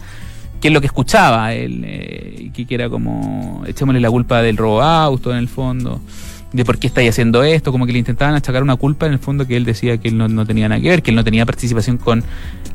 qué 0.65 0.69
es 0.69 0.73
lo 0.73 0.81
que 0.81 0.87
escuchaba 0.87 1.53
él, 1.53 1.83
eh, 1.85 2.51
que, 2.55 2.75
era 2.75 2.89
como, 2.89 3.65
echémosle 3.67 4.01
la 4.01 4.11
culpa 4.11 4.41
del 4.41 4.57
robo 4.57 4.81
auto 4.81 5.31
en 5.31 5.37
el 5.37 5.47
fondo, 5.47 6.01
de 6.55 6.65
por 6.65 6.79
qué 6.79 6.87
estáis 6.87 7.11
haciendo 7.11 7.43
esto, 7.43 7.71
como 7.73 7.85
que 7.85 7.93
le 7.93 7.99
intentaban 7.99 8.35
achacar 8.35 8.63
una 8.63 8.77
culpa 8.77 9.05
en 9.07 9.13
el 9.13 9.19
fondo 9.19 9.47
que 9.47 9.57
él 9.57 9.65
decía 9.65 9.99
que 9.99 10.09
él 10.09 10.17
no, 10.17 10.29
no 10.29 10.47
tenía 10.47 10.69
nada 10.69 10.81
que 10.81 10.89
ver, 10.89 11.03
que 11.03 11.11
él 11.11 11.17
no 11.17 11.25
tenía 11.25 11.45
participación 11.45 11.99
con 11.99 12.23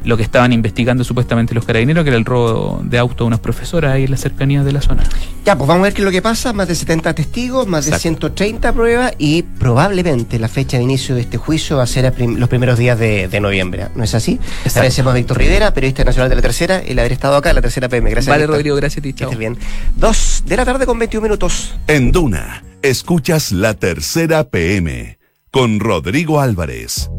lo 0.04 0.15
que 0.18 0.24
estaban 0.24 0.54
investigando 0.54 1.04
supuestamente 1.04 1.54
los 1.56 1.65
carabineros, 1.65 2.04
que 2.04 2.10
era 2.10 2.18
el 2.18 2.26
robo 2.26 2.82
de 2.84 2.98
auto 3.00 3.24
de 3.24 3.28
unas 3.30 3.39
profesoras 3.39 3.94
ahí 3.94 4.04
en 4.04 4.12
las 4.12 4.20
cercanías 4.22 4.63
de 4.65 4.72
la 4.74 4.82
zona. 4.82 5.04
Ya, 5.46 5.58
pues 5.58 5.68
vamos 5.68 5.82
a 5.82 5.84
ver 5.86 5.94
qué 5.94 6.02
es 6.02 6.06
lo 6.06 6.12
que 6.12 6.22
pasa. 6.22 6.54
Más 6.54 6.68
de 6.68 6.76
70 6.76 7.13
testigos, 7.15 7.68
más 7.68 7.86
de 7.86 7.89
Exacto. 7.92 8.28
130 8.28 8.74
pruebas 8.74 9.13
y 9.18 9.44
probablemente 9.44 10.39
la 10.39 10.48
fecha 10.50 10.78
de 10.78 10.84
inicio 10.84 11.15
de 11.15 11.22
este 11.22 11.38
juicio 11.38 11.78
va 11.78 11.84
a 11.84 11.88
ser 11.88 12.06
a 12.06 12.12
prim- 12.12 12.38
los 12.38 12.48
primeros 12.50 12.78
días 12.78 13.00
de, 13.00 13.28
de 13.28 13.39
noviembre. 13.39 13.88
¿No 13.96 14.04
es 14.04 14.13
así? 14.15 14.39
Agradecemos 14.65 15.12
a 15.12 15.15
Víctor 15.15 15.38
Rivera, 15.38 15.74
periodista 15.74 16.04
nacional 16.04 16.30
de 16.30 16.36
la 16.36 16.42
tercera, 16.42 16.80
el 16.80 17.00
haber 17.00 17.12
estado 17.13 17.36
acá 17.38 17.50
en 17.50 17.56
la 17.56 17.62
tercera 17.62 17.88
PM. 17.89 18.10
Gracias. 18.10 18.30
Vale, 18.30 18.44
Víctor. 18.44 18.56
Rodrigo, 18.58 18.76
gracias 18.76 19.00
a 19.00 19.02
ti, 19.04 19.13
Que 19.13 19.20
chao. 19.20 19.28
estés 19.30 19.39
bien. 19.39 19.58
Dos 19.96 20.44
de 20.46 20.58
la 20.58 20.65
tarde 20.65 20.86
con 20.86 20.98
21 21.00 21.24
minutos. 21.24 21.74
En 21.88 22.12
Duna, 22.12 22.63
escuchas 22.82 23.52
la 23.52 23.74
tercera 23.74 24.50
PM 24.50 25.20
con 25.52 25.80
Rodrigo 25.80 26.39
Álvarez. 26.39 27.10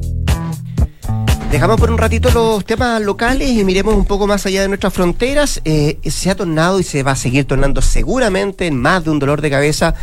Dejamos 1.51 1.81
por 1.81 1.90
un 1.90 1.99
ratito 1.99 2.31
los 2.31 2.64
temas 2.64 3.03
locales 3.03 3.51
y 3.51 3.64
miremos 3.64 3.94
un 3.94 4.05
poco 4.05 4.29
más 4.29 4.46
allá 4.46 4.62
de 4.62 4.68
nuestras 4.68 4.94
fronteras. 4.94 5.61
Eh, 5.64 5.99
se 6.05 6.31
ha 6.31 6.37
tornado 6.37 6.79
y 6.79 6.85
se 6.85 7.03
va 7.03 7.12
a 7.12 7.16
seguir 7.16 7.44
tornando 7.44 7.83
seguramente 7.83 8.68
en 8.68 8.81
más 8.81 9.05
de 9.05 9.11
un 9.11 9.18
dolor 9.18 9.40
de 9.40 9.51
cabeza 9.51 9.94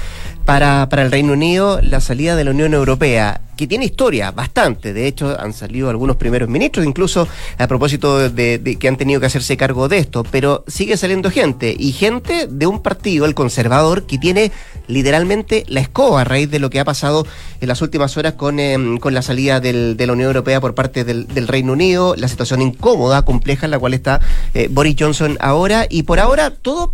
para, 0.48 0.88
para 0.88 1.04
el 1.04 1.12
Reino 1.12 1.34
Unido 1.34 1.82
la 1.82 2.00
salida 2.00 2.38
de 2.38 2.46
la 2.46 2.52
Unión 2.52 2.74
Europea, 2.74 3.42
que 3.58 3.68
tiene 3.68 3.84
historia 3.84 4.32
bastante. 4.32 4.94
De 4.94 5.06
hecho, 5.06 5.38
han 5.38 5.52
salido 5.52 5.90
algunos 5.90 6.16
primeros 6.16 6.48
ministros, 6.48 6.86
incluso 6.86 7.28
a 7.58 7.68
propósito 7.68 8.30
de, 8.30 8.58
de 8.58 8.76
que 8.78 8.88
han 8.88 8.96
tenido 8.96 9.20
que 9.20 9.26
hacerse 9.26 9.58
cargo 9.58 9.90
de 9.90 9.98
esto, 9.98 10.24
pero 10.32 10.64
sigue 10.68 10.96
saliendo 10.96 11.30
gente 11.32 11.76
y 11.78 11.92
gente 11.92 12.48
de 12.50 12.66
un 12.66 12.82
partido, 12.82 13.26
el 13.26 13.36
conservador, 13.36 14.06
que 14.06 14.18
tiene 14.18 14.54
literalmente 14.88 15.66
la 15.68 15.82
escoba 15.82 16.22
a 16.22 16.24
raíz 16.24 16.50
de 16.50 16.60
lo 16.60 16.70
que 16.70 16.80
ha 16.80 16.86
pasado 16.86 17.28
en 17.60 17.68
las 17.68 17.82
últimas 17.82 18.16
horas 18.16 18.36
con, 18.36 18.62
em, 18.62 19.00
con 19.00 19.14
la 19.14 19.22
salida 19.22 19.60
del- 19.60 19.98
de 19.98 20.08
la 20.08 20.14
Unión 20.14 20.28
Europea 20.28 20.62
por 20.62 20.76
parte 20.76 21.04
del, 21.04 21.28
Reino 21.50 21.74
Unido, 21.74 22.16
la 22.16 22.30
situación 22.30 22.62
incómoda, 22.62 23.24
compleja 23.24 23.66
en 23.66 23.72
la 23.72 23.80
cual 23.80 23.94
está 23.94 24.22
eh, 24.54 24.70
Boris 24.72 24.96
Johnson 24.98 25.36
ahora, 25.42 25.88
y 25.90 26.04
por 26.04 26.22
ahora 26.22 26.52
todo 26.52 26.94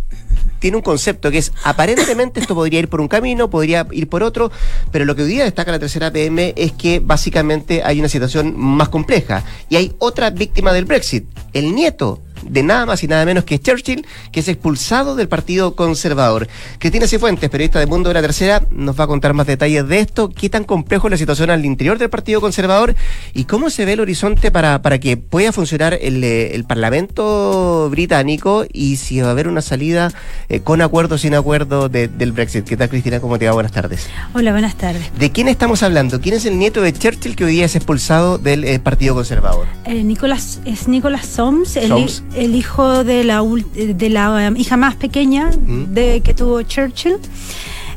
tiene 0.64 0.78
un 0.78 0.82
concepto 0.82 1.30
que 1.30 1.36
es 1.36 1.52
aparentemente 1.62 2.40
esto 2.40 2.54
podría 2.54 2.78
ir 2.78 2.88
por 2.88 3.02
un 3.02 3.06
camino, 3.06 3.50
podría 3.50 3.86
ir 3.92 4.08
por 4.08 4.22
otro, 4.22 4.50
pero 4.90 5.04
lo 5.04 5.14
que 5.14 5.20
hoy 5.20 5.28
día 5.28 5.44
destaca 5.44 5.70
la 5.70 5.78
tercera 5.78 6.10
PM 6.10 6.54
es 6.56 6.72
que 6.72 7.00
básicamente 7.00 7.82
hay 7.84 8.00
una 8.00 8.08
situación 8.08 8.58
más 8.58 8.88
compleja 8.88 9.44
y 9.68 9.76
hay 9.76 9.94
otra 9.98 10.30
víctima 10.30 10.72
del 10.72 10.86
Brexit, 10.86 11.26
el 11.52 11.74
nieto 11.74 12.22
de 12.48 12.62
nada 12.62 12.86
más 12.86 13.02
y 13.02 13.08
nada 13.08 13.24
menos 13.24 13.44
que 13.44 13.58
Churchill, 13.58 14.06
que 14.32 14.40
es 14.40 14.48
expulsado 14.48 15.16
del 15.16 15.28
Partido 15.28 15.74
Conservador. 15.74 16.48
Cristina 16.78 17.06
Cifuentes, 17.06 17.50
periodista 17.50 17.78
de 17.80 17.86
Mundo 17.86 18.08
de 18.10 18.14
la 18.14 18.22
Tercera, 18.22 18.62
nos 18.70 18.98
va 18.98 19.04
a 19.04 19.06
contar 19.06 19.34
más 19.34 19.46
detalles 19.46 19.86
de 19.88 20.00
esto, 20.00 20.28
qué 20.30 20.48
tan 20.48 20.64
complejo 20.64 21.06
es 21.08 21.12
la 21.12 21.16
situación 21.16 21.50
al 21.50 21.64
interior 21.64 21.98
del 21.98 22.10
Partido 22.10 22.40
Conservador 22.40 22.94
y 23.32 23.44
cómo 23.44 23.70
se 23.70 23.84
ve 23.84 23.94
el 23.94 24.00
horizonte 24.00 24.50
para, 24.50 24.82
para 24.82 24.98
que 24.98 25.16
pueda 25.16 25.52
funcionar 25.52 25.98
el, 26.00 26.22
eh, 26.24 26.54
el 26.54 26.64
Parlamento 26.64 27.88
británico 27.90 28.64
y 28.72 28.96
si 28.96 29.20
va 29.20 29.28
a 29.28 29.30
haber 29.30 29.48
una 29.48 29.62
salida 29.62 30.12
eh, 30.48 30.60
con 30.60 30.82
acuerdo 30.82 31.14
o 31.14 31.18
sin 31.18 31.34
acuerdo 31.34 31.88
de- 31.88 32.08
del 32.08 32.32
Brexit. 32.32 32.64
¿Qué 32.64 32.76
tal, 32.76 32.88
Cristina? 32.88 33.20
¿Cómo 33.20 33.38
te 33.38 33.46
va? 33.46 33.52
Buenas 33.52 33.72
tardes. 33.72 34.08
Hola, 34.34 34.52
buenas 34.52 34.76
tardes. 34.76 35.02
¿De 35.18 35.30
quién 35.30 35.48
estamos 35.48 35.82
hablando? 35.82 36.20
¿Quién 36.20 36.34
es 36.34 36.44
el 36.46 36.58
nieto 36.58 36.80
de 36.82 36.92
Churchill 36.92 37.36
que 37.36 37.44
hoy 37.44 37.52
día 37.52 37.64
es 37.66 37.76
expulsado 37.76 38.38
del 38.38 38.64
eh, 38.64 38.78
Partido 38.78 39.14
Conservador? 39.14 39.66
Eh, 39.86 40.02
Nicolás, 40.02 40.60
es 40.64 40.88
Nicolás 40.88 41.26
Soms, 41.26 41.76
el. 41.76 41.88
El 42.36 42.54
hijo 42.54 43.04
de 43.04 43.24
la, 43.24 43.42
de 43.42 44.08
la 44.10 44.48
um, 44.50 44.56
hija 44.56 44.76
más 44.76 44.94
pequeña 44.96 45.50
Mm. 45.50 45.94
de 45.94 46.20
que 46.20 46.34
tuvo 46.34 46.62
Churchill. 46.62 47.16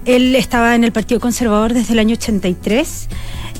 Él 0.05 0.35
estaba 0.35 0.75
en 0.75 0.83
el 0.83 0.91
Partido 0.91 1.19
Conservador 1.19 1.73
desde 1.73 1.93
el 1.93 1.99
año 1.99 2.13
83 2.15 3.09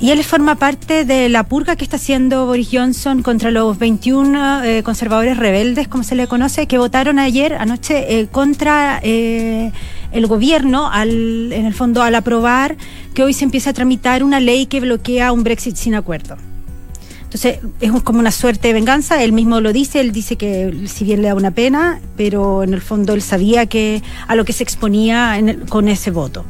y 0.00 0.10
él 0.12 0.22
forma 0.24 0.54
parte 0.54 1.04
de 1.04 1.28
la 1.28 1.42
purga 1.42 1.76
que 1.76 1.84
está 1.84 1.96
haciendo 1.96 2.46
Boris 2.46 2.68
Johnson 2.72 3.22
contra 3.22 3.50
los 3.50 3.78
21 3.78 4.62
eh, 4.64 4.82
conservadores 4.82 5.36
rebeldes, 5.36 5.88
como 5.88 6.04
se 6.04 6.14
le 6.14 6.26
conoce, 6.26 6.66
que 6.66 6.78
votaron 6.78 7.18
ayer, 7.18 7.54
anoche, 7.54 8.20
eh, 8.20 8.28
contra 8.28 9.00
eh, 9.02 9.72
el 10.12 10.26
gobierno, 10.26 10.88
al, 10.90 11.52
en 11.52 11.66
el 11.66 11.74
fondo, 11.74 12.02
al 12.02 12.14
aprobar 12.14 12.76
que 13.12 13.24
hoy 13.24 13.32
se 13.34 13.44
empieza 13.44 13.70
a 13.70 13.72
tramitar 13.74 14.22
una 14.24 14.40
ley 14.40 14.66
que 14.66 14.80
bloquea 14.80 15.32
un 15.32 15.42
Brexit 15.42 15.76
sin 15.76 15.94
acuerdo. 15.94 16.36
Entonces, 17.28 17.58
es 17.80 17.90
como 18.04 18.20
una 18.20 18.30
suerte 18.30 18.68
de 18.68 18.74
venganza. 18.74 19.22
Él 19.22 19.32
mismo 19.32 19.60
lo 19.60 19.74
dice, 19.74 20.00
él 20.00 20.12
dice 20.12 20.36
que 20.36 20.74
si 20.86 21.04
bien 21.04 21.20
le 21.20 21.28
da 21.28 21.34
una 21.34 21.50
pena, 21.50 22.00
pero 22.16 22.62
en 22.62 22.72
el 22.72 22.80
fondo 22.80 23.12
él 23.12 23.20
sabía 23.20 23.66
que 23.66 24.02
a 24.26 24.34
lo 24.34 24.46
que 24.46 24.54
se 24.54 24.62
exponía 24.62 25.38
en 25.38 25.50
el- 25.50 25.66
con 25.66 25.88
ese 25.88 26.10
voto. 26.10 26.46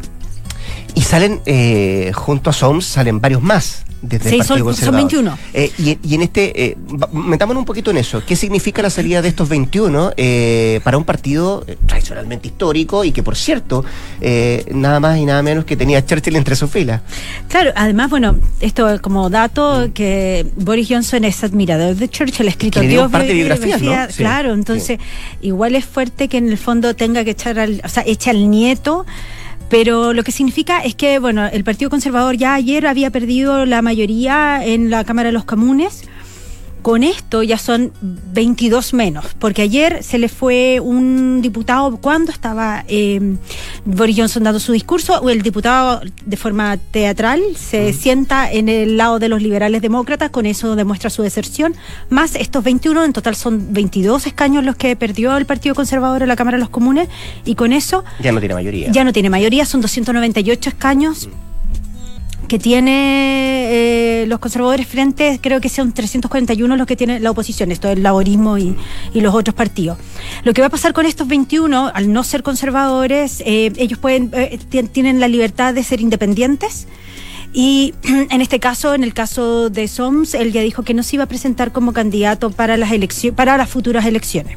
Y 0.99 1.03
salen, 1.03 1.41
eh, 1.47 2.11
junto 2.13 2.51
a 2.51 2.53
SOMS, 2.53 2.85
salen 2.85 3.21
varios 3.21 3.41
más 3.41 3.85
desde 4.03 4.31
Sí, 4.31 4.35
el 4.37 4.39
Partido 4.39 4.47
son- 4.47 4.59
son 4.59 4.67
Conservador. 4.67 5.11
21. 5.11 5.39
Eh, 5.55 5.71
y, 5.79 5.99
y 6.09 6.15
en 6.17 6.23
este, 6.23 6.65
eh, 6.65 6.77
metámonos 7.13 7.61
un 7.61 7.65
poquito 7.65 7.91
en 7.93 7.99
eso. 7.99 8.23
¿Qué 8.27 8.35
significa 8.37 8.83
la 8.83 8.91
salida 8.91 9.23
de 9.23 9.29
estos 9.29 9.49
21 9.49 10.13
eh, 10.17 10.81
para 10.83 10.99
un 10.99 11.05
partido 11.05 11.65
eh, 11.69 11.77
tradicionalmente 11.87 12.49
histórico 12.49 13.05
y 13.05 13.13
que, 13.13 13.23
por 13.23 13.37
cierto, 13.37 13.85
eh, 14.21 14.65
nada 14.75 14.99
más 14.99 15.19
y 15.19 15.25
nada 15.25 15.41
menos 15.43 15.65
que 15.65 15.77
tenía 15.77 16.05
Churchill 16.05 16.35
entre 16.37 16.57
sus 16.57 16.69
filas? 16.71 17.01
Claro, 17.49 17.71
además, 17.77 18.11
bueno, 18.11 18.37
esto 18.61 18.87
como 19.01 19.31
dato 19.31 19.91
que 19.95 20.47
Boris 20.57 20.89
Johnson 20.91 21.25
es 21.25 21.45
admirador 21.45 21.95
de 21.95 22.09
Churchill, 22.09 22.47
ha 22.47 22.51
escrito 22.51 22.81
Que 22.81 22.87
le 22.87 22.93
dio 22.93 23.03
un 23.03 23.11
Dios 23.11 23.13
par 23.13 23.23
de 23.23 23.29
bi- 23.29 23.35
biografías, 23.35 23.81
¿no? 23.83 23.87
biografía, 23.91 24.13
Sí, 24.13 24.19
Claro, 24.19 24.53
entonces 24.53 24.99
igual 25.43 25.75
es 25.77 25.85
fuerte 25.85 26.27
que 26.29 26.39
en 26.39 26.49
el 26.49 26.59
fondo 26.59 26.95
tenga 26.97 27.23
que 27.25 27.31
echar 27.31 27.59
al, 27.61 27.81
o 27.85 27.89
sea, 27.89 28.03
eche 28.07 28.31
al 28.31 28.51
nieto. 28.51 29.07
Pero 29.69 30.15
lo 30.15 30.25
que 30.25 30.33
significa 30.33 30.81
es 30.81 30.95
que, 30.95 31.19
bueno, 31.19 31.47
el 31.47 31.63
Partido 31.63 31.91
Conservador 31.91 32.37
ya 32.37 32.55
ayer 32.55 32.87
había 32.87 33.11
perdido 33.11 33.67
la 33.67 33.83
mayoría 33.83 34.65
en 34.65 34.91
la 34.91 35.05
Cámara 35.05 35.29
de 35.29 35.33
los 35.33 35.45
Comunes. 35.45 36.09
Con 36.83 37.03
esto 37.03 37.43
ya 37.43 37.59
son 37.59 37.93
22 38.01 38.95
menos, 38.95 39.27
porque 39.39 39.63
ayer 39.63 40.03
se 40.03 40.19
le 40.19 40.29
fue 40.29 40.81
un 40.81 41.43
diputado 41.43 41.97
cuando 41.99 42.31
estaba 42.31 42.85
eh, 42.89 43.21
Boris 43.85 44.17
Johnson 44.17 44.45
dando 44.45 44.61
su 44.61 44.73
discurso, 44.73 45.21
o 45.21 45.29
el 45.29 45.43
diputado 45.43 46.01
de 46.25 46.37
forma 46.37 46.77
teatral 46.77 47.43
se 47.57 47.93
sienta 47.93 48.51
en 48.51 48.69
el 48.69 48.97
lado 48.97 49.19
de 49.19 49.29
los 49.29 49.43
liberales 49.43 49.83
demócratas, 49.83 50.31
con 50.31 50.47
eso 50.47 50.77
demuestra 50.77 51.11
su 51.11 51.23
deserción, 51.23 51.75
más 52.11 52.35
estos 52.37 52.63
21, 52.65 53.05
en 53.05 53.13
total 53.13 53.35
son 53.35 53.73
22 53.73 54.27
escaños 54.27 54.65
los 54.65 54.77
que 54.77 54.95
perdió 54.97 55.37
el 55.37 55.47
Partido 55.47 55.75
Conservador 55.75 56.23
en 56.23 56.29
la 56.29 56.37
Cámara 56.37 56.57
de 56.57 56.61
los 56.61 56.71
Comunes, 56.71 57.09
y 57.45 57.55
con 57.57 57.73
eso 57.73 58.05
Ya 58.21 58.33
no 58.33 58.41
tiene 58.41 58.55
mayoría. 58.55 58.91
ya 58.93 59.05
no 59.05 59.13
tiene 59.13 59.31
mayoría, 59.31 59.65
son 59.67 59.81
298 59.81 60.71
escaños 60.71 61.29
que 62.49 62.59
tiene 62.59 64.23
eh, 64.23 64.27
los 64.27 64.39
conservadores 64.39 64.87
frente, 64.87 65.39
creo 65.43 65.61
que 65.61 65.69
son 65.69 65.93
341 65.93 66.77
los 66.77 66.87
que 66.87 66.97
tiene 66.97 67.21
la 67.21 67.31
oposición, 67.31 67.71
esto 67.71 67.89
es 67.89 67.97
el 67.97 68.03
laborismo 68.03 68.57
y, 68.59 68.75
y 69.15 69.21
los 69.21 69.35
otros 69.35 69.55
partidos. 69.55 69.99
Lo 70.45 70.55
que 70.55 70.61
va 70.63 70.69
a 70.69 70.71
pasar 70.71 70.93
con 70.95 71.07
estos 71.07 71.29
21, 71.29 71.91
al 71.95 72.13
no 72.13 72.25
ser 72.25 72.43
conservadores, 72.43 73.43
eh, 73.45 73.73
ellos 73.77 73.99
pueden 73.99 74.31
eh, 74.33 74.59
tien- 74.71 74.89
tienen 74.91 75.21
la 75.21 75.29
libertad 75.29 75.75
de 75.75 75.83
ser 75.85 76.01
independientes. 76.01 76.87
Y 77.53 77.95
en 78.31 78.41
este 78.41 78.59
caso, 78.61 78.95
en 78.95 79.05
el 79.05 79.15
caso 79.15 79.71
de 79.71 79.87
SOMS, 79.87 80.35
él 80.35 80.53
ya 80.53 80.63
dijo 80.63 80.83
que 80.83 80.95
no 80.95 81.03
se 81.03 81.17
iba 81.17 81.25
a 81.25 81.29
presentar 81.29 81.73
como 81.73 81.93
candidato 81.93 82.51
para 82.51 82.77
las 82.77 82.93
elecciones, 82.93 83.37
para 83.37 83.57
las 83.57 83.69
futuras 83.69 84.05
elecciones, 84.07 84.57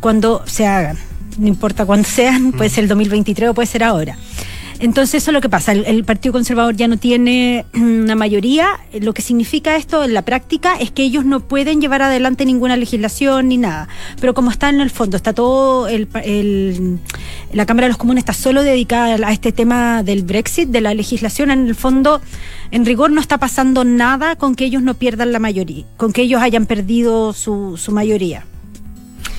cuando 0.00 0.42
se 0.46 0.66
hagan. 0.66 0.98
No 1.38 1.46
importa 1.48 1.84
cuándo 1.86 2.08
sean, 2.08 2.52
puede 2.52 2.70
ser 2.70 2.84
el 2.84 2.88
2023 2.88 3.50
o 3.50 3.54
puede 3.54 3.66
ser 3.66 3.84
ahora. 3.84 4.16
Entonces, 4.80 5.22
eso 5.22 5.30
es 5.30 5.34
lo 5.34 5.40
que 5.42 5.48
pasa. 5.50 5.72
El, 5.72 5.84
el 5.84 6.04
Partido 6.04 6.32
Conservador 6.32 6.74
ya 6.74 6.88
no 6.88 6.96
tiene 6.96 7.66
una 7.74 8.14
mayoría. 8.14 8.68
Lo 9.00 9.12
que 9.12 9.20
significa 9.22 9.76
esto 9.76 10.02
en 10.04 10.14
la 10.14 10.22
práctica 10.22 10.74
es 10.80 10.90
que 10.90 11.02
ellos 11.02 11.24
no 11.26 11.40
pueden 11.40 11.80
llevar 11.82 12.00
adelante 12.02 12.46
ninguna 12.46 12.76
legislación 12.78 13.48
ni 13.48 13.58
nada. 13.58 13.88
Pero 14.20 14.32
como 14.32 14.50
está 14.50 14.70
en 14.70 14.80
el 14.80 14.88
fondo, 14.90 15.16
está 15.18 15.32
todo. 15.34 15.86
El, 15.86 16.08
el- 16.24 16.98
la 17.52 17.66
Cámara 17.66 17.86
de 17.86 17.90
los 17.90 17.98
Comunes 17.98 18.22
está 18.22 18.32
solo 18.32 18.62
dedicada 18.62 19.16
a 19.28 19.32
este 19.32 19.52
tema 19.52 20.02
del 20.02 20.22
Brexit, 20.22 20.70
de 20.70 20.80
la 20.80 20.94
legislación. 20.94 21.50
En 21.50 21.66
el 21.68 21.74
fondo, 21.74 22.20
en 22.70 22.86
rigor, 22.86 23.10
no 23.10 23.20
está 23.20 23.38
pasando 23.38 23.84
nada 23.84 24.36
con 24.36 24.54
que 24.54 24.64
ellos 24.64 24.82
no 24.82 24.94
pierdan 24.94 25.32
la 25.32 25.38
mayoría, 25.40 25.84
con 25.98 26.12
que 26.12 26.22
ellos 26.22 26.40
hayan 26.40 26.64
perdido 26.66 27.32
su, 27.34 27.76
su 27.76 27.92
mayoría. 27.92 28.46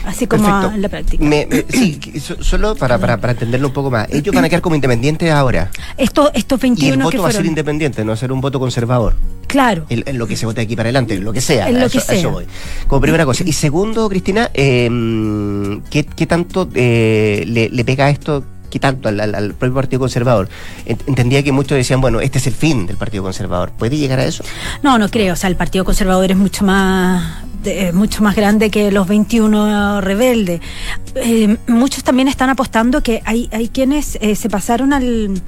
Así 0.06 0.26
como 0.28 0.44
Perfecto. 0.44 0.76
en 0.76 0.82
la 0.82 0.90
práctica. 0.90 1.24
Me- 1.24 1.48
me- 1.50 1.66
sí, 1.70 2.00
solo 2.42 2.76
para, 2.76 2.98
para, 2.98 3.18
para 3.18 3.34
entenderlo 3.34 3.68
un 3.68 3.74
poco 3.74 3.92
más. 3.92 4.08
Ellos 4.12 4.34
van 4.34 4.46
a 4.46 4.50
quedar 4.50 4.62
como 4.62 4.76
independientes 4.76 5.30
ahora. 5.32 5.70
Estos, 5.98 6.32
estos 6.34 6.60
Y 6.64 6.68
el 6.68 6.72
21 6.76 7.04
voto 7.06 7.12
que 7.18 7.18
va 7.22 7.30
a 7.30 7.32
ser 7.32 7.46
independiente, 7.46 8.02
no 8.04 8.08
va 8.10 8.14
a 8.14 8.18
ser 8.18 8.32
un 8.32 8.42
voto 8.42 8.60
conservador. 8.60 9.16
Claro. 9.48 9.86
En, 9.90 10.04
en 10.06 10.18
lo 10.18 10.28
que 10.28 10.36
se 10.38 10.46
vote 10.46 10.62
aquí 10.62 10.76
para 10.76 10.88
adelante, 10.88 11.14
en 11.16 11.24
lo 11.24 11.34
que 11.34 11.42
sea. 11.42 11.70
En 11.70 11.76
a 11.76 11.80
lo 11.82 11.86
eso, 11.88 11.94
que 11.94 12.12
a 12.12 12.16
eso 12.16 12.22
sea. 12.22 12.32
voy. 12.32 12.46
Como 12.88 13.02
primera 13.02 13.26
cosa. 13.26 13.44
Y 13.46 13.54
segundo, 13.54 14.08
Cristina, 14.10 14.50
eh, 14.54 15.80
¿qué, 15.90 16.06
qué 16.06 16.26
tanto 16.26 16.70
eh, 16.74 17.44
le, 17.48 17.70
le 17.70 17.86
pega 17.86 18.10
esto? 18.10 18.44
¿Qué 18.72 18.80
tanto 18.80 19.10
al, 19.10 19.54
propio 19.54 19.76
Partido 19.76 20.00
Conservador? 20.00 20.50
Ent- 20.88 21.02
Entendía 21.06 21.44
que 21.44 21.52
muchos 21.52 21.78
decían, 21.78 22.02
bueno, 22.02 22.20
este 22.22 22.40
es 22.40 22.48
el 22.48 22.54
fin 22.54 22.88
del 22.88 22.98
Partido 22.98 23.22
Conservador. 23.22 23.72
¿Puede 23.78 23.98
llegar 23.98 24.20
a 24.20 24.26
eso? 24.26 24.44
No, 24.82 24.98
no 24.98 25.10
creo. 25.10 25.34
O 25.34 25.36
sea, 25.36 25.50
el 25.50 25.56
Partido 25.56 25.86
Conservador 25.86 26.32
es 26.32 26.38
mucho 26.38 26.66
más 26.66 27.44
mucho 27.94 28.24
más 28.24 28.36
grande 28.36 28.72
que 28.72 28.92
los 28.92 29.08
21 29.08 30.02
rebeldes. 30.02 30.62
Eh, 31.14 31.58
muchos 31.68 32.04
también 32.04 32.28
están 32.28 32.50
apostando 32.50 33.04
que 33.04 33.22
hay, 33.24 33.50
hay 33.52 33.68
quienes 33.68 34.18
eh, 34.20 34.36
se 34.36 34.50
pasaron 34.50 34.94
al, 34.94 35.40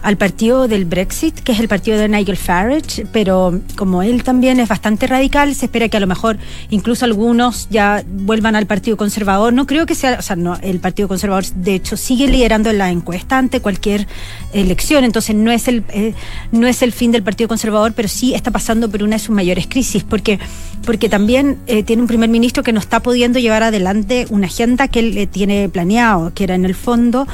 al 0.00 0.16
partido 0.16 0.68
del 0.68 0.84
Brexit, 0.84 1.34
que 1.40 1.50
es 1.50 1.58
el 1.58 1.66
partido 1.66 1.98
de 1.98 2.08
Nigel 2.08 2.36
Farage, 2.36 3.04
pero 3.12 3.58
como 3.74 4.04
él 4.04 4.22
también 4.22 4.60
es 4.60 4.68
bastante 4.68 5.08
radical, 5.08 5.56
se 5.56 5.66
espera 5.66 5.88
que 5.88 5.96
a 5.96 6.00
lo 6.00 6.06
mejor 6.06 6.38
incluso 6.70 7.04
algunos 7.04 7.66
ya 7.68 8.04
vuelvan 8.06 8.54
al 8.54 8.66
Partido 8.66 8.96
Conservador. 8.96 9.52
No 9.52 9.66
creo 9.66 9.86
que 9.86 9.96
sea, 9.96 10.18
o 10.20 10.22
sea, 10.22 10.36
no, 10.36 10.56
el 10.62 10.78
Partido 10.78 11.08
Conservador 11.08 11.46
de 11.46 11.74
hecho 11.74 11.96
sigue 11.96 12.28
liderando 12.28 12.65
en 12.70 12.78
la 12.78 12.90
encuesta 12.90 13.38
ante 13.38 13.60
cualquier 13.60 14.06
elección, 14.52 15.04
entonces 15.04 15.34
no 15.34 15.50
es 15.52 15.68
el 15.68 15.84
eh, 15.90 16.14
no 16.52 16.66
es 16.66 16.82
el 16.82 16.92
fin 16.92 17.12
del 17.12 17.22
Partido 17.22 17.48
Conservador, 17.48 17.92
pero 17.94 18.08
sí 18.08 18.34
está 18.34 18.50
pasando 18.50 18.90
por 18.90 19.02
una 19.02 19.16
de 19.16 19.20
sus 19.20 19.34
mayores 19.34 19.66
crisis, 19.66 20.04
porque 20.04 20.38
porque 20.84 21.08
también 21.08 21.58
eh, 21.66 21.82
tiene 21.82 22.02
un 22.02 22.08
primer 22.08 22.30
ministro 22.30 22.62
que 22.62 22.72
no 22.72 22.80
está 22.80 23.00
pudiendo 23.00 23.38
llevar 23.38 23.62
adelante 23.62 24.26
una 24.30 24.46
agenda 24.46 24.88
que 24.88 25.00
él 25.00 25.18
eh, 25.18 25.26
tiene 25.26 25.68
planeado, 25.68 26.32
que 26.32 26.44
era 26.44 26.54
en 26.54 26.64
el 26.64 26.74
fondo 26.74 27.26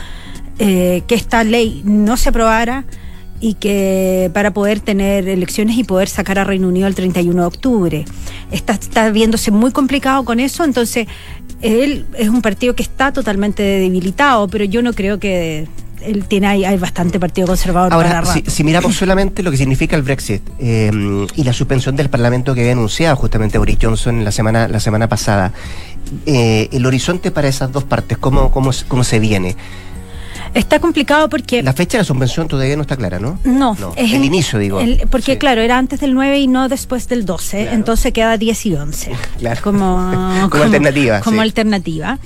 eh, 0.59 1.03
que 1.07 1.15
esta 1.15 1.45
ley 1.45 1.83
no 1.85 2.17
se 2.17 2.29
aprobara 2.29 2.85
y 3.43 3.55
que 3.55 4.31
para 4.33 4.53
poder 4.53 4.79
tener 4.79 5.29
elecciones 5.29 5.77
y 5.77 5.83
poder 5.83 6.09
sacar 6.09 6.39
a 6.39 6.45
Reino 6.45 6.69
Unido 6.69 6.87
el 6.87 6.95
31 6.95 7.41
de 7.43 7.47
octubre. 7.47 8.05
Está, 8.53 8.75
está 8.75 9.11
viéndose 9.11 9.51
muy 9.51 9.73
complicado 9.73 10.25
con 10.25 10.39
eso, 10.39 10.63
entonces 10.63 11.09
él 11.61 12.07
es 12.17 12.29
un 12.29 12.41
partido 12.41 12.77
que 12.77 12.85
está 12.85 13.13
totalmente 13.13 13.65
debilitado, 13.65 14.47
pero 14.47 14.65
yo 14.65 14.81
no 14.81 14.93
creo 14.93 15.19
que 15.19 15.67
él 16.05 16.25
tiene 16.27 16.47
hay, 16.47 16.65
hay 16.65 16.79
bastante 16.79 17.19
partido 17.19 17.49
conservador 17.49 17.91
para 17.91 18.19
Ahora, 18.19 18.21
rato. 18.21 18.33
si, 18.33 18.49
si 18.49 18.63
miramos 18.63 18.95
solamente 18.95 19.43
lo 19.43 19.51
que 19.51 19.57
significa 19.57 19.97
el 19.97 20.03
Brexit 20.03 20.43
eh, 20.61 20.93
y 21.35 21.43
la 21.43 21.53
suspensión 21.53 21.97
del 21.97 22.11
Parlamento 22.11 22.55
que 22.55 22.61
había 22.61 22.73
anunciado 22.73 23.17
justamente 23.17 23.59
Boris 23.59 23.79
Johnson 23.83 24.25
la 24.25 24.31
semana, 24.31 24.69
la 24.69 24.79
semana 24.79 25.09
pasada, 25.09 25.53
eh, 26.27 26.69
el 26.71 26.87
horizonte 26.87 27.33
para 27.33 27.49
esas 27.49 27.73
dos 27.73 27.83
partes, 27.83 28.19
¿cómo, 28.19 28.53
cómo, 28.53 28.71
cómo 28.87 29.03
se 29.03 29.19
viene? 29.19 29.57
Está 30.55 30.81
complicado 30.81 31.29
porque... 31.29 31.63
La 31.63 31.73
fecha 31.73 31.97
de 31.99 32.03
la 32.03 32.05
suspensión 32.07 32.47
todavía 32.49 32.77
no 32.77 32.83
está 32.83 32.97
clara, 32.97 33.19
¿no? 33.19 33.39
No, 33.45 33.75
es 33.97 34.13
el 34.13 34.25
inicio, 34.25 34.59
digo. 34.59 34.81
el- 34.81 35.03
porque 35.11 35.33
Sí. 35.33 35.39
claro, 35.39 35.63
era 35.63 35.79
antes 35.79 36.01
del 36.01 36.13
9 36.15 36.39
y 36.41 36.47
no 36.47 36.69
después 36.69 37.09
del 37.09 37.25
12, 37.25 37.63
Claro. 37.63 37.77
entonces 37.77 38.13
queda 38.13 38.37
10 38.37 38.67
y 38.67 38.75
11. 38.75 39.13
Claro. 39.39 39.61
Como, 39.65 40.49
Como 40.51 40.65
alternativa, 40.65 41.21
Como 41.21 41.37
sí. 41.39 41.43
alternativa. 41.43 42.19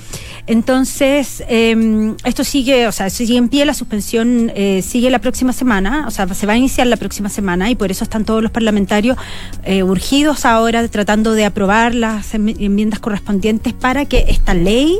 Entonces, 0.45 1.43
eh, 1.49 2.13
esto 2.23 2.43
sigue, 2.43 2.87
o 2.87 2.91
sea, 2.91 3.09
sigue 3.09 3.37
en 3.37 3.49
pie, 3.49 3.65
la 3.65 3.73
suspensión 3.73 4.51
eh, 4.55 4.81
sigue 4.81 5.09
la 5.09 5.19
próxima 5.19 5.51
semana, 5.53 6.05
o 6.07 6.11
sea, 6.11 6.27
se 6.33 6.45
va 6.47 6.53
a 6.53 6.57
iniciar 6.57 6.87
la 6.87 6.95
próxima 6.97 7.29
semana 7.29 7.69
y 7.69 7.75
por 7.75 7.91
eso 7.91 8.03
están 8.05 8.23
todos 8.25 8.41
los 8.41 8.51
parlamentarios 8.51 9.17
eh, 9.65 9.83
urgidos 9.83 10.45
ahora 10.45 10.87
tratando 10.87 11.33
de 11.33 11.45
aprobar 11.45 11.95
las 11.95 12.33
enmiendas 12.33 12.99
correspondientes 12.99 13.73
para 13.73 14.05
que 14.05 14.25
esta 14.29 14.53
ley 14.53 14.99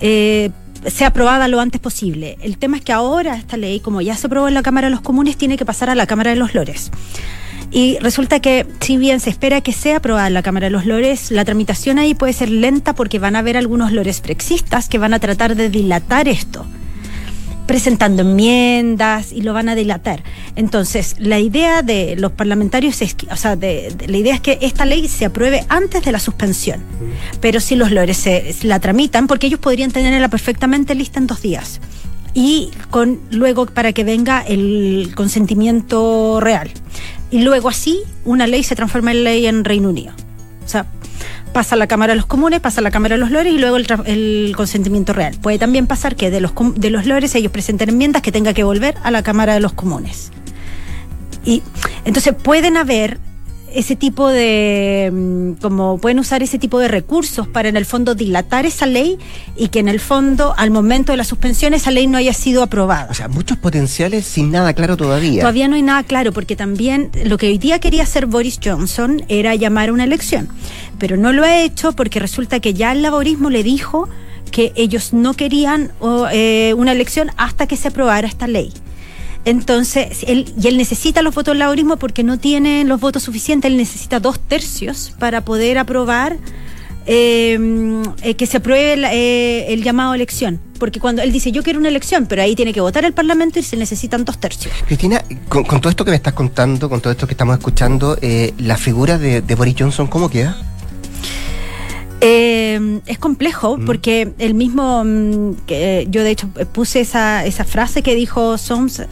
eh, 0.00 0.50
sea 0.86 1.08
aprobada 1.08 1.48
lo 1.48 1.60
antes 1.60 1.80
posible. 1.80 2.36
El 2.40 2.58
tema 2.58 2.76
es 2.76 2.84
que 2.84 2.92
ahora 2.92 3.36
esta 3.36 3.56
ley, 3.56 3.80
como 3.80 4.00
ya 4.00 4.16
se 4.16 4.26
aprobó 4.26 4.48
en 4.48 4.54
la 4.54 4.62
Cámara 4.62 4.88
de 4.88 4.92
los 4.92 5.00
Comunes, 5.00 5.36
tiene 5.36 5.56
que 5.56 5.64
pasar 5.64 5.90
a 5.90 5.94
la 5.94 6.06
Cámara 6.06 6.30
de 6.30 6.36
los 6.36 6.54
Lores. 6.54 6.90
Y 7.70 7.98
resulta 8.00 8.40
que, 8.40 8.66
si 8.80 8.96
bien 8.96 9.20
se 9.20 9.30
espera 9.30 9.60
que 9.60 9.72
sea 9.72 9.96
aprobada 9.96 10.28
en 10.28 10.34
la 10.34 10.42
Cámara 10.42 10.66
de 10.66 10.70
los 10.70 10.86
Lores, 10.86 11.30
la 11.30 11.44
tramitación 11.44 11.98
ahí 11.98 12.14
puede 12.14 12.32
ser 12.32 12.50
lenta 12.50 12.94
porque 12.94 13.18
van 13.18 13.36
a 13.36 13.40
haber 13.40 13.56
algunos 13.56 13.92
lores 13.92 14.22
brexistas 14.22 14.88
que 14.88 14.98
van 14.98 15.14
a 15.14 15.18
tratar 15.18 15.56
de 15.56 15.70
dilatar 15.70 16.28
esto 16.28 16.66
presentando 17.66 18.22
enmiendas 18.22 19.32
y 19.32 19.42
lo 19.42 19.52
van 19.52 19.68
a 19.68 19.74
dilatar. 19.74 20.22
Entonces, 20.56 21.16
la 21.18 21.38
idea 21.38 21.82
de 21.82 22.16
los 22.16 22.32
parlamentarios 22.32 23.00
es, 23.02 23.16
o 23.30 23.36
sea, 23.36 23.56
de, 23.56 23.94
la 24.06 24.16
idea 24.16 24.34
es 24.34 24.40
que 24.40 24.58
esta 24.62 24.84
ley 24.84 25.08
se 25.08 25.24
apruebe 25.24 25.64
antes 25.68 26.04
de 26.04 26.12
la 26.12 26.18
suspensión. 26.18 26.82
Pero 27.40 27.60
si 27.60 27.76
los 27.76 27.90
lores 27.90 28.16
se, 28.16 28.54
la 28.62 28.80
tramitan, 28.80 29.26
porque 29.26 29.46
ellos 29.46 29.60
podrían 29.60 29.90
tenerla 29.90 30.28
perfectamente 30.28 30.94
lista 30.94 31.18
en 31.18 31.26
dos 31.26 31.42
días. 31.42 31.80
Y 32.34 32.70
con 32.90 33.20
luego 33.30 33.66
para 33.66 33.92
que 33.92 34.04
venga 34.04 34.42
el 34.42 35.12
consentimiento 35.14 36.40
real. 36.40 36.70
Y 37.30 37.42
luego 37.42 37.68
así 37.68 38.00
una 38.24 38.46
ley 38.46 38.62
se 38.64 38.74
transforma 38.74 39.12
en 39.12 39.24
ley 39.24 39.46
en 39.46 39.64
Reino 39.64 39.88
Unido. 39.88 40.12
O 40.64 40.68
sea, 40.68 40.86
pasa 41.52 41.76
la 41.76 41.86
Cámara 41.86 42.12
de 42.12 42.16
los 42.16 42.26
Comunes, 42.26 42.60
pasa 42.60 42.80
la 42.80 42.90
Cámara 42.90 43.14
de 43.14 43.20
los 43.20 43.30
Lores 43.30 43.52
y 43.52 43.58
luego 43.58 43.76
el, 43.76 44.54
consentimiento 44.56 45.12
real. 45.12 45.36
Puede 45.40 45.58
también 45.58 45.86
pasar 45.86 46.16
que 46.16 46.30
de 46.30 46.40
los, 46.40 46.52
de 46.76 46.90
los 46.90 47.06
Lores 47.06 47.34
ellos 47.34 47.52
presenten 47.52 47.90
enmiendas 47.90 48.22
que 48.22 48.32
tenga 48.32 48.52
que 48.54 48.64
volver 48.64 48.96
a 49.02 49.10
la 49.10 49.22
Cámara 49.22 49.54
de 49.54 49.60
los 49.60 49.72
Comunes. 49.72 50.32
Y 51.44 51.62
entonces 52.04 52.34
pueden 52.34 52.76
haber 52.76 53.18
ese 53.74 53.96
tipo 53.96 54.28
de, 54.28 55.10
mm, 55.12 55.52
como 55.60 55.98
pueden 55.98 56.18
usar 56.18 56.42
ese 56.42 56.58
tipo 56.58 56.78
de 56.78 56.88
recursos 56.88 57.48
para 57.48 57.68
en 57.68 57.76
el 57.76 57.84
fondo 57.84 58.14
dilatar 58.14 58.66
esa 58.66 58.86
ley 58.86 59.18
y 59.56 59.68
que 59.68 59.80
en 59.80 59.88
el 59.88 60.00
fondo 60.00 60.54
al 60.56 60.70
momento 60.70 61.12
de 61.12 61.16
la 61.16 61.24
suspensión 61.24 61.74
esa 61.74 61.90
ley 61.90 62.06
no 62.06 62.18
haya 62.18 62.32
sido 62.32 62.62
aprobada. 62.62 63.08
O 63.10 63.14
sea, 63.14 63.28
muchos 63.28 63.58
potenciales 63.58 64.24
sin 64.24 64.50
nada 64.50 64.72
claro 64.72 64.96
todavía. 64.96 65.40
Todavía 65.40 65.68
no 65.68 65.76
hay 65.76 65.82
nada 65.82 66.02
claro 66.02 66.32
porque 66.32 66.56
también 66.56 67.10
lo 67.24 67.38
que 67.38 67.48
hoy 67.48 67.58
día 67.58 67.78
quería 67.78 68.04
hacer 68.04 68.26
Boris 68.26 68.58
Johnson 68.62 69.24
era 69.28 69.54
llamar 69.54 69.88
a 69.88 69.92
una 69.92 70.04
elección, 70.04 70.48
pero 70.98 71.16
no 71.16 71.32
lo 71.32 71.44
ha 71.44 71.60
hecho 71.62 71.92
porque 71.92 72.20
resulta 72.20 72.60
que 72.60 72.74
ya 72.74 72.92
el 72.92 73.02
laborismo 73.02 73.50
le 73.50 73.62
dijo 73.62 74.08
que 74.50 74.72
ellos 74.76 75.12
no 75.12 75.34
querían 75.34 75.92
eh, 76.32 76.74
una 76.76 76.92
elección 76.92 77.30
hasta 77.36 77.66
que 77.66 77.76
se 77.76 77.88
aprobara 77.88 78.28
esta 78.28 78.46
ley. 78.46 78.72
Entonces, 79.44 80.24
él, 80.26 80.52
y 80.60 80.68
él 80.68 80.76
necesita 80.76 81.22
los 81.22 81.34
votos 81.34 81.52
del 81.52 81.58
laborismo 81.58 81.96
porque 81.96 82.22
no 82.22 82.38
tiene 82.38 82.84
los 82.84 83.00
votos 83.00 83.22
suficientes, 83.24 83.70
él 83.70 83.76
necesita 83.76 84.20
dos 84.20 84.40
tercios 84.40 85.12
para 85.18 85.44
poder 85.44 85.78
aprobar 85.78 86.38
eh, 87.06 88.02
eh, 88.22 88.34
que 88.34 88.46
se 88.46 88.56
apruebe 88.56 88.94
eh, 89.12 89.72
el, 89.72 89.82
llamado 89.82 90.14
elección. 90.14 90.58
Porque 90.78 91.00
cuando 91.00 91.20
él 91.22 91.32
dice 91.32 91.52
yo 91.52 91.62
quiero 91.62 91.78
una 91.78 91.88
elección, 91.88 92.26
pero 92.26 92.42
ahí 92.42 92.56
tiene 92.56 92.72
que 92.72 92.80
votar 92.80 93.04
el 93.04 93.12
Parlamento 93.12 93.58
y 93.58 93.62
se 93.62 93.76
necesitan 93.76 94.24
dos 94.24 94.38
tercios. 94.38 94.74
Cristina, 94.86 95.22
con, 95.48 95.64
todo 95.66 95.90
esto 95.90 96.04
que 96.04 96.10
me 96.10 96.16
estás 96.16 96.32
contando, 96.32 96.88
con 96.88 97.00
todo 97.00 97.12
esto 97.12 97.26
que 97.26 97.34
estamos 97.34 97.58
escuchando, 97.58 98.16
la 98.58 98.76
figura 98.76 99.18
de 99.18 99.54
Boris 99.54 99.74
Johnson, 99.78 100.06
¿cómo 100.06 100.30
queda? 100.30 100.73
Eh, 102.20 103.00
es 103.06 103.18
complejo 103.18 103.76
mm. 103.76 103.84
porque 103.84 104.32
el 104.38 104.54
mismo, 104.54 105.04
mm, 105.04 105.56
que 105.66 106.06
yo 106.10 106.22
de 106.22 106.30
hecho 106.30 106.48
puse 106.72 107.00
esa, 107.00 107.44
esa 107.44 107.64
frase 107.64 108.02
que 108.02 108.14
dijo 108.14 108.56
Soms, 108.56 109.02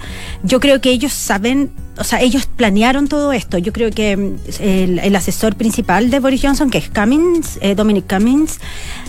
yo 0.42 0.60
creo 0.60 0.80
que 0.80 0.90
ellos 0.90 1.12
saben, 1.12 1.70
o 1.98 2.04
sea, 2.04 2.20
ellos 2.20 2.46
planearon 2.46 3.08
todo 3.08 3.32
esto. 3.32 3.58
Yo 3.58 3.72
creo 3.72 3.90
que 3.90 4.16
mm, 4.16 4.36
el, 4.60 5.16
asesor 5.16 5.56
principal 5.56 6.10
de 6.10 6.20
Boris 6.20 6.42
Johnson, 6.42 6.70
que 6.70 6.78
es 6.78 6.88
Cummings, 6.88 7.58
eh, 7.60 7.74
Dominic 7.74 8.08
Cummings, 8.08 8.58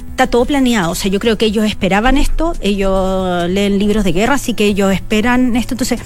está 0.10 0.28
todo 0.28 0.46
planeado. 0.46 0.92
O 0.92 0.96
sea, 0.96 1.10
yo 1.10 1.20
creo 1.20 1.38
que 1.38 1.46
ellos 1.46 1.66
esperaban 1.66 2.18
esto, 2.18 2.54
ellos 2.62 3.50
leen 3.50 3.80
libros 3.80 4.04
de 4.04 4.12
guerra, 4.12 4.36
así 4.36 4.54
que 4.54 4.66
ellos 4.66 4.94
esperan 4.94 5.56
esto. 5.56 5.74
Entonces, 5.74 6.00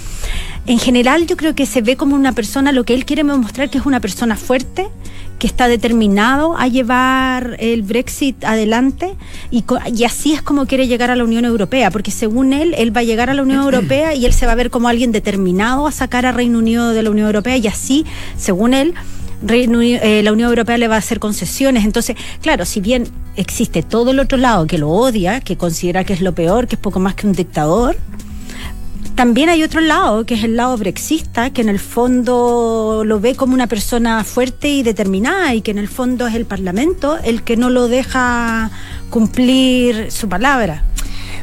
en 0.68 0.80
general 0.80 1.26
yo 1.26 1.38
creo 1.38 1.56
que 1.56 1.66
se 1.66 1.82
ve 1.82 1.96
como 1.96 2.16
una 2.16 2.34
persona, 2.34 2.72
lo 2.72 2.84
que 2.84 2.94
él 2.94 3.06
quiere 3.06 3.24
mostrar 3.24 3.70
que 3.70 3.78
es 3.78 3.86
una 3.86 4.02
persona 4.02 4.36
fuerte, 4.36 4.88
que 5.40 5.48
está 5.48 5.68
determinado 5.68 6.58
a 6.58 6.68
llevar 6.68 7.56
el 7.60 7.84
Brexit 7.84 8.44
adelante 8.44 9.16
y, 9.52 9.64
y, 9.96 10.04
así 10.04 10.34
es 10.34 10.42
como 10.42 10.66
quiere 10.66 10.88
llegar 10.88 11.12
a 11.12 11.16
la 11.16 11.24
Unión 11.24 11.46
Europea, 11.46 11.92
porque 11.92 12.12
según 12.12 12.54
él, 12.54 12.74
él 12.78 12.96
va 12.96 13.02
a 13.02 13.04
llegar 13.04 13.30
a 13.30 13.34
la 13.34 13.44
Unión 13.44 13.64
Europea 13.64 14.14
y 14.14 14.26
él 14.26 14.34
se 14.34 14.46
va 14.46 14.54
a 14.54 14.56
ver 14.56 14.70
como 14.70 14.88
alguien 14.88 15.12
determinado 15.12 15.88
a 15.88 15.92
sacar 15.92 16.26
a 16.26 16.32
Reino 16.32 16.58
Unido 16.58 16.90
de 16.90 17.04
la 17.04 17.12
Unión 17.12 17.28
Europea 17.28 17.56
y 17.58 17.68
así, 17.68 18.06
según 18.36 18.74
él, 18.74 18.94
eh, 19.48 20.22
la 20.24 20.32
Unión 20.32 20.50
Europea 20.50 20.78
le 20.78 20.88
va 20.88 20.96
a 20.96 21.00
hacer 21.00 21.20
concesiones. 21.20 21.86
Entonces, 21.86 22.18
claro, 22.42 22.66
si 22.66 22.82
bien 22.82 23.08
existe 23.36 23.84
todo 23.84 24.12
el 24.12 24.20
otro 24.20 24.38
lado 24.38 24.66
que 24.66 24.80
lo 24.80 24.90
odia, 24.90 25.40
que 25.40 25.56
considera 25.56 26.04
que 26.04 26.14
es 26.14 26.22
lo 26.22 26.34
peor, 26.34 26.68
que 26.68 26.76
es 26.76 26.82
poco 26.82 27.00
más 27.00 27.14
que 27.14 27.28
un 27.28 27.34
dictador, 27.34 27.96
también 29.18 29.50
hay 29.50 29.64
otro 29.64 29.82
lado, 29.82 30.28
que 30.28 30.36
es 30.36 30.44
el 30.44 30.56
lado 30.56 30.78
brexista, 30.78 31.50
que 31.50 31.62
en 31.62 31.70
el 31.70 31.80
fondo 31.80 33.02
lo 33.04 33.20
ve 33.20 33.34
como 33.34 33.56
una 33.56 33.66
persona 33.66 34.24
fuerte 34.24 34.70
y 34.70 34.84
determinada 34.84 35.56
y 35.56 35.62
que 35.62 35.72
en 35.72 35.80
el 35.80 35.88
fondo 35.88 36.28
es 36.28 36.36
el 36.36 36.46
Parlamento 36.46 37.18
el 37.24 37.42
que 37.42 37.58
no 37.58 37.72
lo 37.72 37.88
deja 37.88 38.70
cumplir 39.10 40.12
su 40.12 40.30
palabra. 40.30 40.84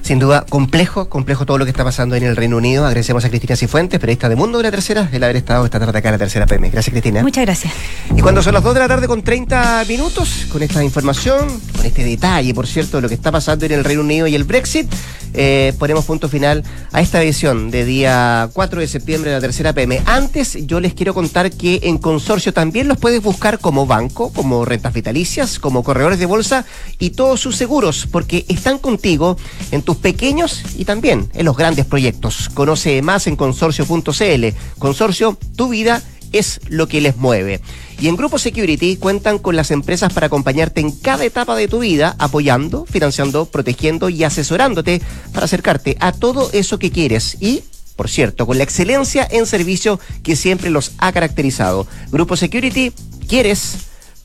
Sin 0.04 0.18
duda, 0.18 0.44
complejo, 0.46 1.08
complejo 1.08 1.46
todo 1.46 1.56
lo 1.56 1.64
que 1.64 1.70
está 1.70 1.82
pasando 1.82 2.14
en 2.14 2.24
el 2.24 2.36
Reino 2.36 2.58
Unido. 2.58 2.84
Agradecemos 2.84 3.24
a 3.24 3.30
Cristina 3.30 3.56
Cifuentes, 3.56 3.98
periodista 3.98 4.28
de 4.28 4.36
Mundo 4.36 4.58
de 4.58 4.64
la 4.64 4.70
Tercera, 4.70 5.08
el 5.10 5.24
haber 5.24 5.36
estado 5.36 5.64
esta 5.64 5.80
tarde 5.80 5.98
acá 5.98 6.10
en 6.10 6.12
la 6.12 6.18
Tercera 6.18 6.44
PM. 6.44 6.68
Gracias, 6.68 6.92
Cristina. 6.92 7.22
Muchas 7.22 7.46
gracias. 7.46 7.72
Y 8.14 8.20
cuando 8.20 8.42
son 8.42 8.52
las 8.52 8.62
2 8.62 8.74
de 8.74 8.80
la 8.80 8.88
tarde 8.88 9.08
con 9.08 9.22
30 9.22 9.86
minutos, 9.88 10.46
con 10.52 10.62
esta 10.62 10.84
información, 10.84 11.48
con 11.74 11.86
este 11.86 12.04
detalle, 12.04 12.52
por 12.52 12.66
cierto, 12.66 12.98
de 12.98 13.00
lo 13.00 13.08
que 13.08 13.14
está 13.14 13.32
pasando 13.32 13.64
en 13.64 13.72
el 13.72 13.82
Reino 13.82 14.02
Unido 14.02 14.26
y 14.26 14.34
el 14.34 14.44
Brexit, 14.44 14.92
eh, 15.32 15.72
ponemos 15.78 16.04
punto 16.04 16.28
final 16.28 16.62
a 16.92 17.00
esta 17.00 17.22
edición 17.22 17.70
de 17.70 17.86
día 17.86 18.50
4 18.52 18.80
de 18.80 18.86
septiembre 18.86 19.30
de 19.30 19.36
la 19.36 19.40
Tercera 19.40 19.72
PM. 19.72 20.02
Antes, 20.04 20.66
yo 20.66 20.80
les 20.80 20.92
quiero 20.92 21.14
contar 21.14 21.50
que 21.50 21.80
en 21.84 21.96
Consorcio 21.96 22.52
también 22.52 22.88
los 22.88 22.98
puedes 22.98 23.22
buscar 23.22 23.58
como 23.58 23.86
banco, 23.86 24.30
como 24.34 24.66
rentas 24.66 24.92
vitalicias, 24.92 25.58
como 25.58 25.82
corredores 25.82 26.18
de 26.18 26.26
bolsa 26.26 26.66
y 26.98 27.10
todos 27.10 27.40
sus 27.40 27.56
seguros, 27.56 28.06
porque 28.12 28.44
están 28.48 28.78
contigo 28.78 29.38
en 29.72 29.80
tu 29.80 29.93
pequeños 29.94 30.62
y 30.76 30.84
también 30.84 31.28
en 31.34 31.44
los 31.44 31.56
grandes 31.56 31.86
proyectos. 31.86 32.48
Conoce 32.52 33.00
más 33.02 33.26
en 33.26 33.36
consorcio.cl. 33.36 34.46
Consorcio, 34.78 35.38
tu 35.56 35.68
vida 35.68 36.02
es 36.32 36.60
lo 36.68 36.88
que 36.88 37.00
les 37.00 37.16
mueve. 37.16 37.60
Y 38.00 38.08
en 38.08 38.16
Grupo 38.16 38.38
Security 38.38 38.96
cuentan 38.96 39.38
con 39.38 39.56
las 39.56 39.70
empresas 39.70 40.12
para 40.12 40.26
acompañarte 40.26 40.80
en 40.80 40.90
cada 40.90 41.24
etapa 41.24 41.54
de 41.54 41.68
tu 41.68 41.78
vida, 41.78 42.16
apoyando, 42.18 42.86
financiando, 42.86 43.46
protegiendo 43.46 44.08
y 44.08 44.24
asesorándote 44.24 45.00
para 45.32 45.44
acercarte 45.44 45.96
a 46.00 46.12
todo 46.12 46.50
eso 46.52 46.78
que 46.78 46.90
quieres 46.90 47.36
y 47.40 47.62
por 47.96 48.08
cierto, 48.08 48.44
con 48.44 48.58
la 48.58 48.64
excelencia 48.64 49.24
en 49.30 49.46
servicio 49.46 50.00
que 50.24 50.34
siempre 50.34 50.68
los 50.68 50.92
ha 50.98 51.12
caracterizado. 51.12 51.86
Grupo 52.10 52.36
Security, 52.36 52.92
quieres, 53.28 53.76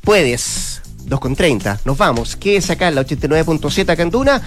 puedes. 0.01 0.81
2.30. 1.09 1.79
Nos 1.85 1.97
vamos. 1.97 2.35
¿Qué 2.35 2.57
es 2.57 2.69
acá 2.69 2.87
en 2.87 2.95
la 2.95 3.05
89.7 3.05 3.95
Canduna? 3.95 4.41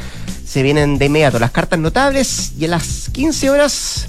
Se 0.47 0.63
vienen 0.63 0.99
de 0.99 1.07
inmediato 1.07 1.39
las 1.39 1.51
cartas 1.51 1.79
notables 1.79 2.53
y 2.59 2.65
a 2.67 2.69
las 2.69 3.11
15 3.11 3.51
horas 3.51 4.09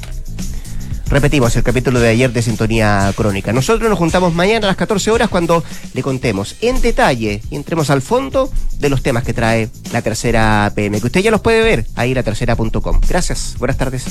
repetimos 1.13 1.55
el 1.55 1.63
capítulo 1.63 1.99
de 1.99 2.09
ayer 2.09 2.33
de 2.33 2.41
Sintonía 2.41 3.13
Crónica. 3.15 3.53
Nosotros 3.53 3.87
nos 3.87 3.99
juntamos 3.99 4.33
mañana 4.33 4.65
a 4.65 4.69
las 4.69 4.77
14 4.77 5.11
horas 5.11 5.29
cuando 5.29 5.63
le 5.93 6.01
contemos 6.01 6.55
en 6.61 6.81
detalle 6.81 7.41
y 7.51 7.55
entremos 7.55 7.91
al 7.91 8.01
fondo 8.01 8.51
de 8.79 8.89
los 8.89 9.03
temas 9.03 9.23
que 9.23 9.33
trae 9.33 9.69
la 9.91 10.01
tercera 10.01 10.71
PM, 10.73 10.99
que 10.99 11.05
usted 11.05 11.21
ya 11.21 11.29
los 11.29 11.41
puede 11.41 11.61
ver 11.61 11.85
ahí 11.95 12.15
la 12.15 12.23
tercera.com. 12.23 12.99
Gracias, 13.07 13.55
buenas 13.59 13.77
tardes. 13.77 14.05